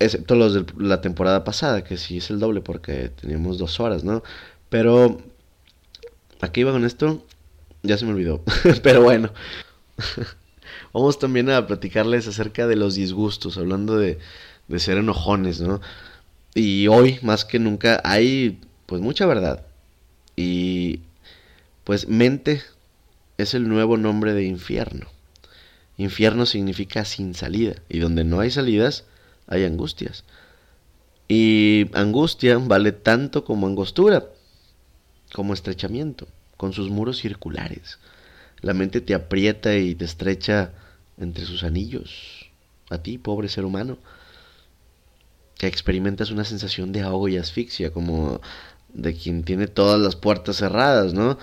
Excepto 0.00 0.34
los 0.34 0.54
de 0.54 0.66
la 0.76 1.00
temporada 1.00 1.44
pasada, 1.44 1.84
que 1.84 1.98
sí 1.98 2.16
es 2.16 2.30
el 2.30 2.40
doble 2.40 2.62
porque 2.62 3.10
teníamos 3.10 3.58
dos 3.58 3.78
horas, 3.78 4.02
¿no? 4.02 4.24
Pero, 4.70 5.22
aquí 6.40 6.62
iba 6.62 6.72
con 6.72 6.84
esto? 6.84 7.24
Ya 7.84 7.96
se 7.96 8.06
me 8.06 8.10
olvidó. 8.10 8.42
Pero 8.82 9.02
bueno. 9.02 9.32
Vamos 10.92 11.20
también 11.20 11.48
a 11.48 11.64
platicarles 11.64 12.26
acerca 12.26 12.66
de 12.66 12.74
los 12.74 12.96
disgustos, 12.96 13.56
hablando 13.56 13.96
de, 13.96 14.18
de 14.66 14.78
ser 14.80 14.98
enojones, 14.98 15.60
¿no? 15.60 15.80
Y 16.54 16.88
hoy, 16.88 17.20
más 17.22 17.44
que 17.44 17.60
nunca, 17.60 18.00
hay 18.02 18.60
pues 18.86 19.00
mucha 19.00 19.26
verdad. 19.26 19.64
Y 20.34 21.02
pues 21.84 22.08
mente 22.08 22.62
es 23.38 23.54
el 23.54 23.68
nuevo 23.68 23.96
nombre 23.96 24.34
de 24.34 24.44
infierno. 24.44 25.06
Infierno 25.96 26.46
significa 26.46 27.04
sin 27.04 27.34
salida. 27.34 27.74
Y 27.88 27.98
donde 27.98 28.24
no 28.24 28.40
hay 28.40 28.50
salidas, 28.50 29.04
hay 29.46 29.64
angustias. 29.64 30.24
Y 31.28 31.90
angustia 31.94 32.58
vale 32.58 32.92
tanto 32.92 33.44
como 33.44 33.66
angostura 33.66 34.26
como 35.32 35.54
estrechamiento, 35.54 36.28
con 36.56 36.72
sus 36.72 36.90
muros 36.90 37.18
circulares. 37.18 37.98
La 38.60 38.74
mente 38.74 39.00
te 39.00 39.14
aprieta 39.14 39.76
y 39.76 39.94
te 39.94 40.04
estrecha 40.04 40.72
entre 41.18 41.44
sus 41.44 41.62
anillos. 41.64 42.50
A 42.90 42.98
ti, 42.98 43.18
pobre 43.18 43.48
ser 43.48 43.64
humano, 43.64 43.98
que 45.58 45.66
experimentas 45.66 46.30
una 46.30 46.44
sensación 46.44 46.92
de 46.92 47.02
ahogo 47.02 47.28
y 47.28 47.36
asfixia, 47.36 47.92
como 47.92 48.40
de 48.94 49.14
quien 49.14 49.42
tiene 49.42 49.66
todas 49.66 50.00
las 50.00 50.16
puertas 50.16 50.56
cerradas, 50.56 51.12
¿no? 51.12 51.38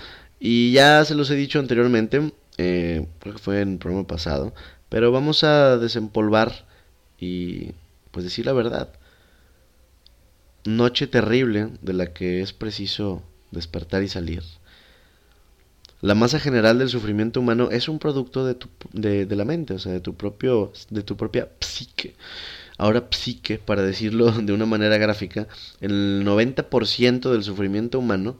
Y 0.45 0.73
ya 0.73 1.05
se 1.05 1.15
los 1.15 1.31
he 1.31 1.35
dicho 1.35 1.57
anteriormente, 1.57 2.33
eh, 2.57 3.07
creo 3.19 3.33
que 3.33 3.39
fue 3.39 3.61
en 3.61 3.71
el 3.71 3.77
programa 3.77 4.05
pasado, 4.05 4.53
pero 4.89 5.09
vamos 5.09 5.45
a 5.45 5.77
desempolvar 5.77 6.65
y 7.17 7.71
pues 8.11 8.25
decir 8.25 8.45
la 8.45 8.51
verdad. 8.51 8.89
Noche 10.65 11.07
terrible 11.07 11.69
de 11.81 11.93
la 11.93 12.11
que 12.11 12.41
es 12.41 12.51
preciso 12.51 13.23
despertar 13.51 14.03
y 14.03 14.09
salir. 14.09 14.43
La 16.01 16.13
masa 16.13 16.41
general 16.41 16.77
del 16.77 16.89
sufrimiento 16.89 17.39
humano 17.39 17.69
es 17.71 17.87
un 17.87 17.97
producto 17.97 18.45
de, 18.45 18.55
tu, 18.55 18.67
de, 18.91 19.25
la 19.37 19.45
mente, 19.45 19.75
o 19.75 19.79
sea, 19.79 19.93
de 19.93 20.01
tu, 20.01 20.15
propio, 20.15 20.73
de 20.89 21.03
tu 21.03 21.15
propia 21.15 21.47
psique. 21.61 22.15
Ahora 22.77 23.07
psique, 23.11 23.59
para 23.59 23.81
decirlo 23.81 24.29
de 24.41 24.51
una 24.51 24.65
manera 24.65 24.97
gráfica, 24.97 25.47
el 25.79 26.25
90% 26.25 27.31
del 27.31 27.45
sufrimiento 27.45 27.97
humano 27.97 28.35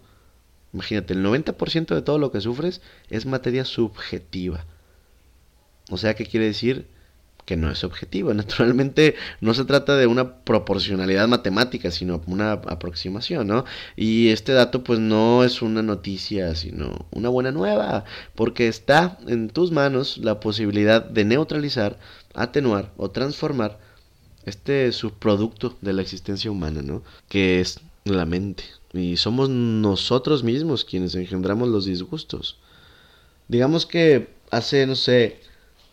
Imagínate, 0.74 1.14
el 1.14 1.24
90% 1.24 1.94
de 1.94 2.02
todo 2.02 2.18
lo 2.18 2.32
que 2.32 2.42
sufres 2.42 2.82
es 3.10 3.26
materia 3.26 3.64
subjetiva. 3.64 4.66
O 5.92 5.98
sea, 5.98 6.16
¿qué 6.16 6.26
quiere 6.26 6.48
decir? 6.48 6.88
Que 7.46 7.58
no 7.58 7.70
es 7.70 7.84
objetivo. 7.84 8.34
Naturalmente 8.34 9.16
no 9.40 9.54
se 9.54 9.66
trata 9.66 9.96
de 9.96 10.08
una 10.08 10.38
proporcionalidad 10.44 11.28
matemática, 11.28 11.92
sino 11.92 12.24
una 12.26 12.54
aproximación, 12.54 13.48
¿no? 13.48 13.66
Y 13.96 14.30
este 14.30 14.54
dato 14.54 14.84
pues 14.84 15.00
no 15.00 15.44
es 15.44 15.62
una 15.62 15.84
noticia, 15.84 16.56
sino 16.56 17.06
una 17.12 17.30
buena 17.30 17.52
nueva, 17.52 18.06
porque 18.34 18.68
está 18.68 19.20
en 19.28 19.50
tus 19.50 19.72
manos 19.72 20.18
la 20.18 20.40
posibilidad 20.40 21.04
de 21.04 21.26
neutralizar, 21.26 22.00
atenuar 22.34 22.92
o 22.98 23.12
transformar 23.12 23.80
este 24.46 24.92
subproducto 24.92 25.78
de 25.82 25.94
la 25.94 26.02
existencia 26.02 26.50
humana, 26.52 26.82
¿no? 26.82 27.04
Que 27.30 27.62
es 27.62 27.80
la 28.06 28.26
mente. 28.26 28.64
Y 28.94 29.18
somos 29.18 29.50
nosotros 29.50 30.44
mismos 30.44 30.86
quienes 30.86 31.16
engendramos 31.16 31.68
los 31.68 31.86
disgustos. 31.86 32.58
Digamos 33.48 33.86
que 33.86 34.30
hace, 34.52 34.86
no 34.86 34.96
sé, 34.96 35.40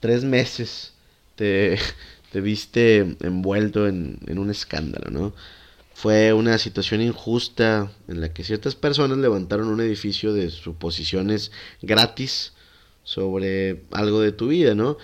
tres 0.01 0.22
meses 0.22 0.92
te, 1.34 1.78
te 2.32 2.40
viste 2.40 3.16
envuelto 3.20 3.88
en, 3.88 4.18
en 4.26 4.38
un 4.38 4.51
escándalo, 4.51 5.11
¿no? 5.11 5.34
Fue 5.94 6.32
una 6.32 6.57
situación 6.59 7.03
injusta 7.03 7.92
en 8.09 8.20
la 8.20 8.32
que 8.32 8.44
ciertas 8.44 8.74
personas 8.74 9.18
levantaron 9.18 9.68
un 9.68 9.80
edificio 9.80 10.32
de 10.32 10.51
suposiciones 10.51 11.53
gratis 11.82 12.55
sobre 13.03 13.82
algo 13.90 14.20
de 14.20 14.32
tu 14.32 14.48
vida, 14.48 14.74
¿no? 14.74 14.96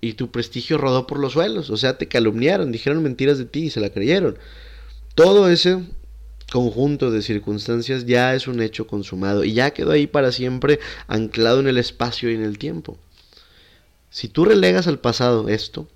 Y 0.00 0.14
tu 0.14 0.30
prestigio 0.30 0.78
rodó 0.78 1.06
por 1.06 1.18
los 1.18 1.34
suelos, 1.34 1.68
o 1.68 1.76
sea, 1.76 1.98
te 1.98 2.08
calumniaron, 2.08 2.72
dijeron 2.72 3.02
mentiras 3.02 3.36
de 3.38 3.44
ti 3.44 3.64
y 3.64 3.70
se 3.70 3.80
la 3.80 3.90
creyeron. 3.90 4.38
Todo 5.14 5.50
ese 5.50 5.84
conjunto 6.50 7.10
de 7.10 7.22
circunstancias 7.22 8.06
ya 8.06 8.34
es 8.34 8.48
un 8.48 8.60
hecho 8.60 8.86
consumado 8.86 9.44
y 9.44 9.54
ya 9.54 9.70
quedó 9.70 9.92
ahí 9.92 10.06
para 10.06 10.32
siempre 10.32 10.80
anclado 11.06 11.60
en 11.60 11.68
el 11.68 11.78
espacio 11.78 12.30
y 12.30 12.34
en 12.34 12.42
el 12.42 12.58
tiempo. 12.58 12.98
Si 14.10 14.28
tú 14.28 14.44
relegas 14.44 14.86
al 14.86 14.98
pasado 14.98 15.48
esto, 15.48 15.88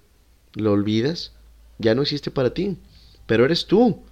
lo 0.55 0.73
olvidas, 0.73 1.33
ya 1.79 1.95
no 1.95 2.03
existe 2.03 2.31
para 2.31 2.55
ti, 2.55 2.77
pero 3.27 3.45
eres 3.45 3.67
tú 3.67 4.03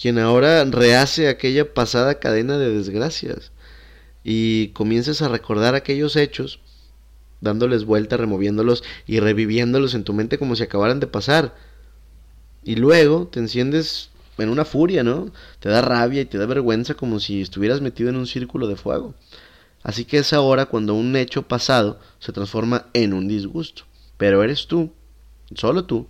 quien 0.00 0.18
ahora 0.18 0.62
rehace 0.64 1.28
aquella 1.28 1.72
pasada 1.72 2.18
cadena 2.18 2.58
de 2.58 2.70
desgracias 2.70 3.52
y 4.22 4.68
comienzas 4.68 5.22
a 5.22 5.28
recordar 5.28 5.74
aquellos 5.74 6.16
hechos, 6.16 6.60
dándoles 7.40 7.84
vuelta, 7.84 8.16
removiéndolos 8.16 8.84
y 9.06 9.20
reviviéndolos 9.20 9.94
en 9.94 10.04
tu 10.04 10.12
mente 10.12 10.36
como 10.36 10.56
si 10.56 10.64
acabaran 10.64 11.00
de 11.00 11.06
pasar. 11.06 11.54
Y 12.62 12.76
luego 12.76 13.28
te 13.28 13.38
enciendes 13.38 14.10
en 14.38 14.48
una 14.48 14.64
furia, 14.64 15.02
¿no? 15.02 15.30
Te 15.60 15.68
da 15.68 15.80
rabia 15.80 16.22
y 16.22 16.26
te 16.26 16.38
da 16.38 16.46
vergüenza 16.46 16.94
como 16.94 17.20
si 17.20 17.40
estuvieras 17.40 17.80
metido 17.80 18.10
en 18.10 18.16
un 18.16 18.26
círculo 18.26 18.66
de 18.66 18.76
fuego. 18.76 19.14
Así 19.82 20.04
que 20.04 20.18
es 20.18 20.32
ahora 20.32 20.66
cuando 20.66 20.94
un 20.94 21.14
hecho 21.16 21.42
pasado 21.42 22.00
se 22.18 22.32
transforma 22.32 22.86
en 22.92 23.12
un 23.12 23.28
disgusto. 23.28 23.84
Pero 24.16 24.42
eres 24.42 24.66
tú, 24.66 24.92
solo 25.54 25.84
tú, 25.84 26.06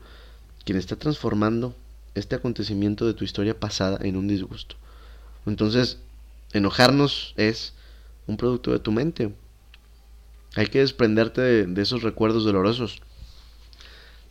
quien 0.64 0.78
está 0.78 0.96
transformando 0.96 1.74
este 2.14 2.34
acontecimiento 2.34 3.06
de 3.06 3.14
tu 3.14 3.24
historia 3.24 3.58
pasada 3.58 3.98
en 4.00 4.16
un 4.16 4.28
disgusto. 4.28 4.76
Entonces, 5.44 5.98
enojarnos 6.52 7.34
es 7.36 7.74
un 8.26 8.36
producto 8.36 8.72
de 8.72 8.78
tu 8.78 8.92
mente. 8.92 9.34
Hay 10.54 10.68
que 10.68 10.78
desprenderte 10.78 11.40
de, 11.40 11.66
de 11.66 11.82
esos 11.82 12.02
recuerdos 12.02 12.44
dolorosos. 12.44 13.02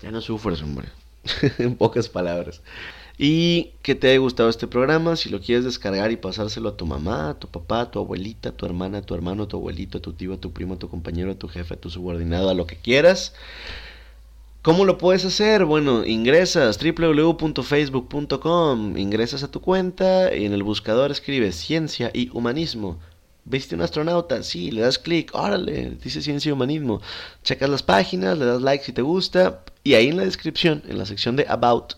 Ya 0.02 0.12
no 0.12 0.22
sufres, 0.22 0.62
hombre. 0.62 0.90
en 1.60 1.76
pocas 1.76 2.10
palabras. 2.10 2.62
Y 3.18 3.72
que 3.82 3.96
te 3.96 4.10
haya 4.10 4.20
gustado 4.20 4.50
este 4.50 4.68
programa, 4.68 5.16
si 5.16 5.30
lo 5.30 5.40
quieres 5.40 5.64
descargar 5.64 6.12
y 6.12 6.18
pasárselo 6.18 6.70
a 6.70 6.76
tu 6.76 6.86
mamá, 6.86 7.30
a 7.30 7.40
tu 7.40 7.48
papá, 7.48 7.82
a 7.82 7.92
tu 7.92 8.00
abuelita, 8.00 8.52
tu 8.52 8.66
hermana, 8.66 9.02
tu 9.02 9.16
hermano, 9.16 9.48
tu 9.48 9.56
abuelito, 9.56 10.00
a 10.00 10.02
tu 10.02 10.14
tío, 10.14 10.34
a 10.34 10.38
tu 10.38 10.52
primo, 10.52 10.74
a 10.74 10.80
tu 10.80 10.90
compañero, 10.90 11.32
a 11.32 11.36
tu 11.36 11.48
jefe, 11.48 11.76
a 11.76 11.78
tu 11.78 11.90
subordinado, 11.90 12.50
a 12.50 12.54
lo 12.54 12.68
que 12.68 12.76
quieras. 12.76 13.34
¿Cómo 14.66 14.84
lo 14.84 14.98
puedes 14.98 15.24
hacer? 15.24 15.64
Bueno, 15.64 16.04
ingresas 16.06 16.78
www.facebook.com, 16.80 18.98
ingresas 18.98 19.44
a 19.44 19.52
tu 19.52 19.62
cuenta 19.62 20.36
y 20.36 20.46
en 20.46 20.54
el 20.54 20.64
buscador 20.64 21.12
escribes 21.12 21.56
ciencia 21.56 22.10
y 22.14 22.32
humanismo. 22.34 23.00
¿Viste 23.46 23.76
un 23.76 23.82
astronauta? 23.82 24.42
Sí, 24.42 24.72
le 24.72 24.82
das 24.82 24.98
clic, 24.98 25.30
órale, 25.36 25.92
dice 26.04 26.24
ciencia 26.24 26.50
y 26.50 26.52
humanismo. 26.52 27.00
Checas 27.44 27.70
las 27.70 27.84
páginas, 27.84 28.40
le 28.40 28.46
das 28.46 28.64
like 28.64 28.84
si 28.84 28.92
te 28.92 29.04
gusta 29.04 29.62
y 29.84 29.94
ahí 29.94 30.08
en 30.08 30.18
la 30.18 30.26
descripción, 30.26 30.82
en 30.88 30.98
la 30.98 31.06
sección 31.06 31.36
de 31.36 31.46
About 31.48 31.94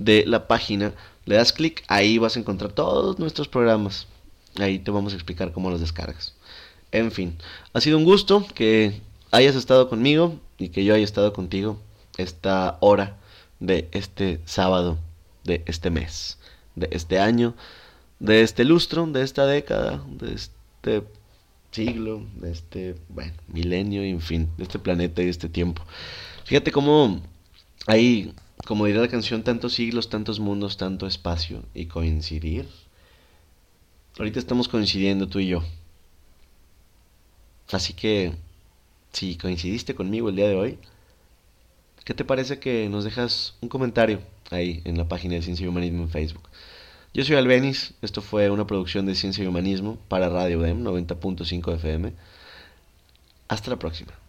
de 0.00 0.24
la 0.26 0.48
página, 0.48 0.92
le 1.26 1.36
das 1.36 1.52
clic, 1.52 1.84
ahí 1.86 2.18
vas 2.18 2.36
a 2.36 2.40
encontrar 2.40 2.72
todos 2.72 3.20
nuestros 3.20 3.46
programas. 3.46 4.08
Ahí 4.58 4.80
te 4.80 4.90
vamos 4.90 5.12
a 5.12 5.16
explicar 5.16 5.52
cómo 5.52 5.70
los 5.70 5.80
descargas. 5.80 6.34
En 6.90 7.12
fin, 7.12 7.36
ha 7.72 7.80
sido 7.80 7.98
un 7.98 8.04
gusto 8.04 8.44
que 8.54 9.00
hayas 9.30 9.54
estado 9.54 9.88
conmigo 9.88 10.40
y 10.58 10.70
que 10.70 10.84
yo 10.84 10.94
haya 10.94 11.04
estado 11.04 11.32
contigo 11.32 11.78
esta 12.16 12.78
hora 12.80 13.16
de 13.60 13.88
este 13.92 14.40
sábado, 14.44 14.98
de 15.44 15.62
este 15.66 15.90
mes, 15.90 16.38
de 16.74 16.88
este 16.90 17.20
año, 17.20 17.54
de 18.18 18.42
este 18.42 18.64
lustro, 18.64 19.06
de 19.06 19.22
esta 19.22 19.46
década, 19.46 20.02
de 20.08 20.34
este 20.34 21.04
siglo, 21.70 22.26
de 22.36 22.50
este, 22.50 22.96
bueno, 23.08 23.34
milenio, 23.48 24.02
en 24.02 24.20
fin, 24.20 24.48
de 24.56 24.64
este 24.64 24.78
planeta 24.78 25.22
y 25.22 25.26
de 25.26 25.30
este 25.30 25.48
tiempo. 25.48 25.82
Fíjate 26.44 26.72
cómo 26.72 27.20
hay, 27.86 28.34
como 28.70 28.86
diría 28.86 29.00
la 29.00 29.08
canción, 29.08 29.42
tantos 29.42 29.72
siglos, 29.74 30.10
tantos 30.10 30.38
mundos, 30.38 30.76
tanto 30.76 31.08
espacio 31.08 31.64
y 31.74 31.86
coincidir. 31.86 32.68
Ahorita 34.16 34.38
estamos 34.38 34.68
coincidiendo 34.68 35.26
tú 35.26 35.40
y 35.40 35.48
yo. 35.48 35.64
Así 37.72 37.94
que, 37.94 38.32
si 39.12 39.36
coincidiste 39.36 39.96
conmigo 39.96 40.28
el 40.28 40.36
día 40.36 40.46
de 40.46 40.54
hoy, 40.54 40.78
¿qué 42.04 42.14
te 42.14 42.24
parece 42.24 42.60
que 42.60 42.88
nos 42.88 43.02
dejas 43.02 43.56
un 43.60 43.68
comentario 43.68 44.20
ahí 44.52 44.82
en 44.84 44.96
la 44.96 45.08
página 45.08 45.34
de 45.34 45.42
Ciencia 45.42 45.64
y 45.64 45.68
Humanismo 45.68 46.04
en 46.04 46.10
Facebook? 46.10 46.48
Yo 47.12 47.24
soy 47.24 47.34
Albenis, 47.34 47.94
esto 48.02 48.22
fue 48.22 48.50
una 48.50 48.68
producción 48.68 49.04
de 49.04 49.16
Ciencia 49.16 49.42
y 49.42 49.48
Humanismo 49.48 49.98
para 50.06 50.28
Radio 50.28 50.60
UDEM 50.60 50.84
90.5 50.84 51.74
FM. 51.74 52.12
Hasta 53.48 53.70
la 53.70 53.80
próxima. 53.80 54.19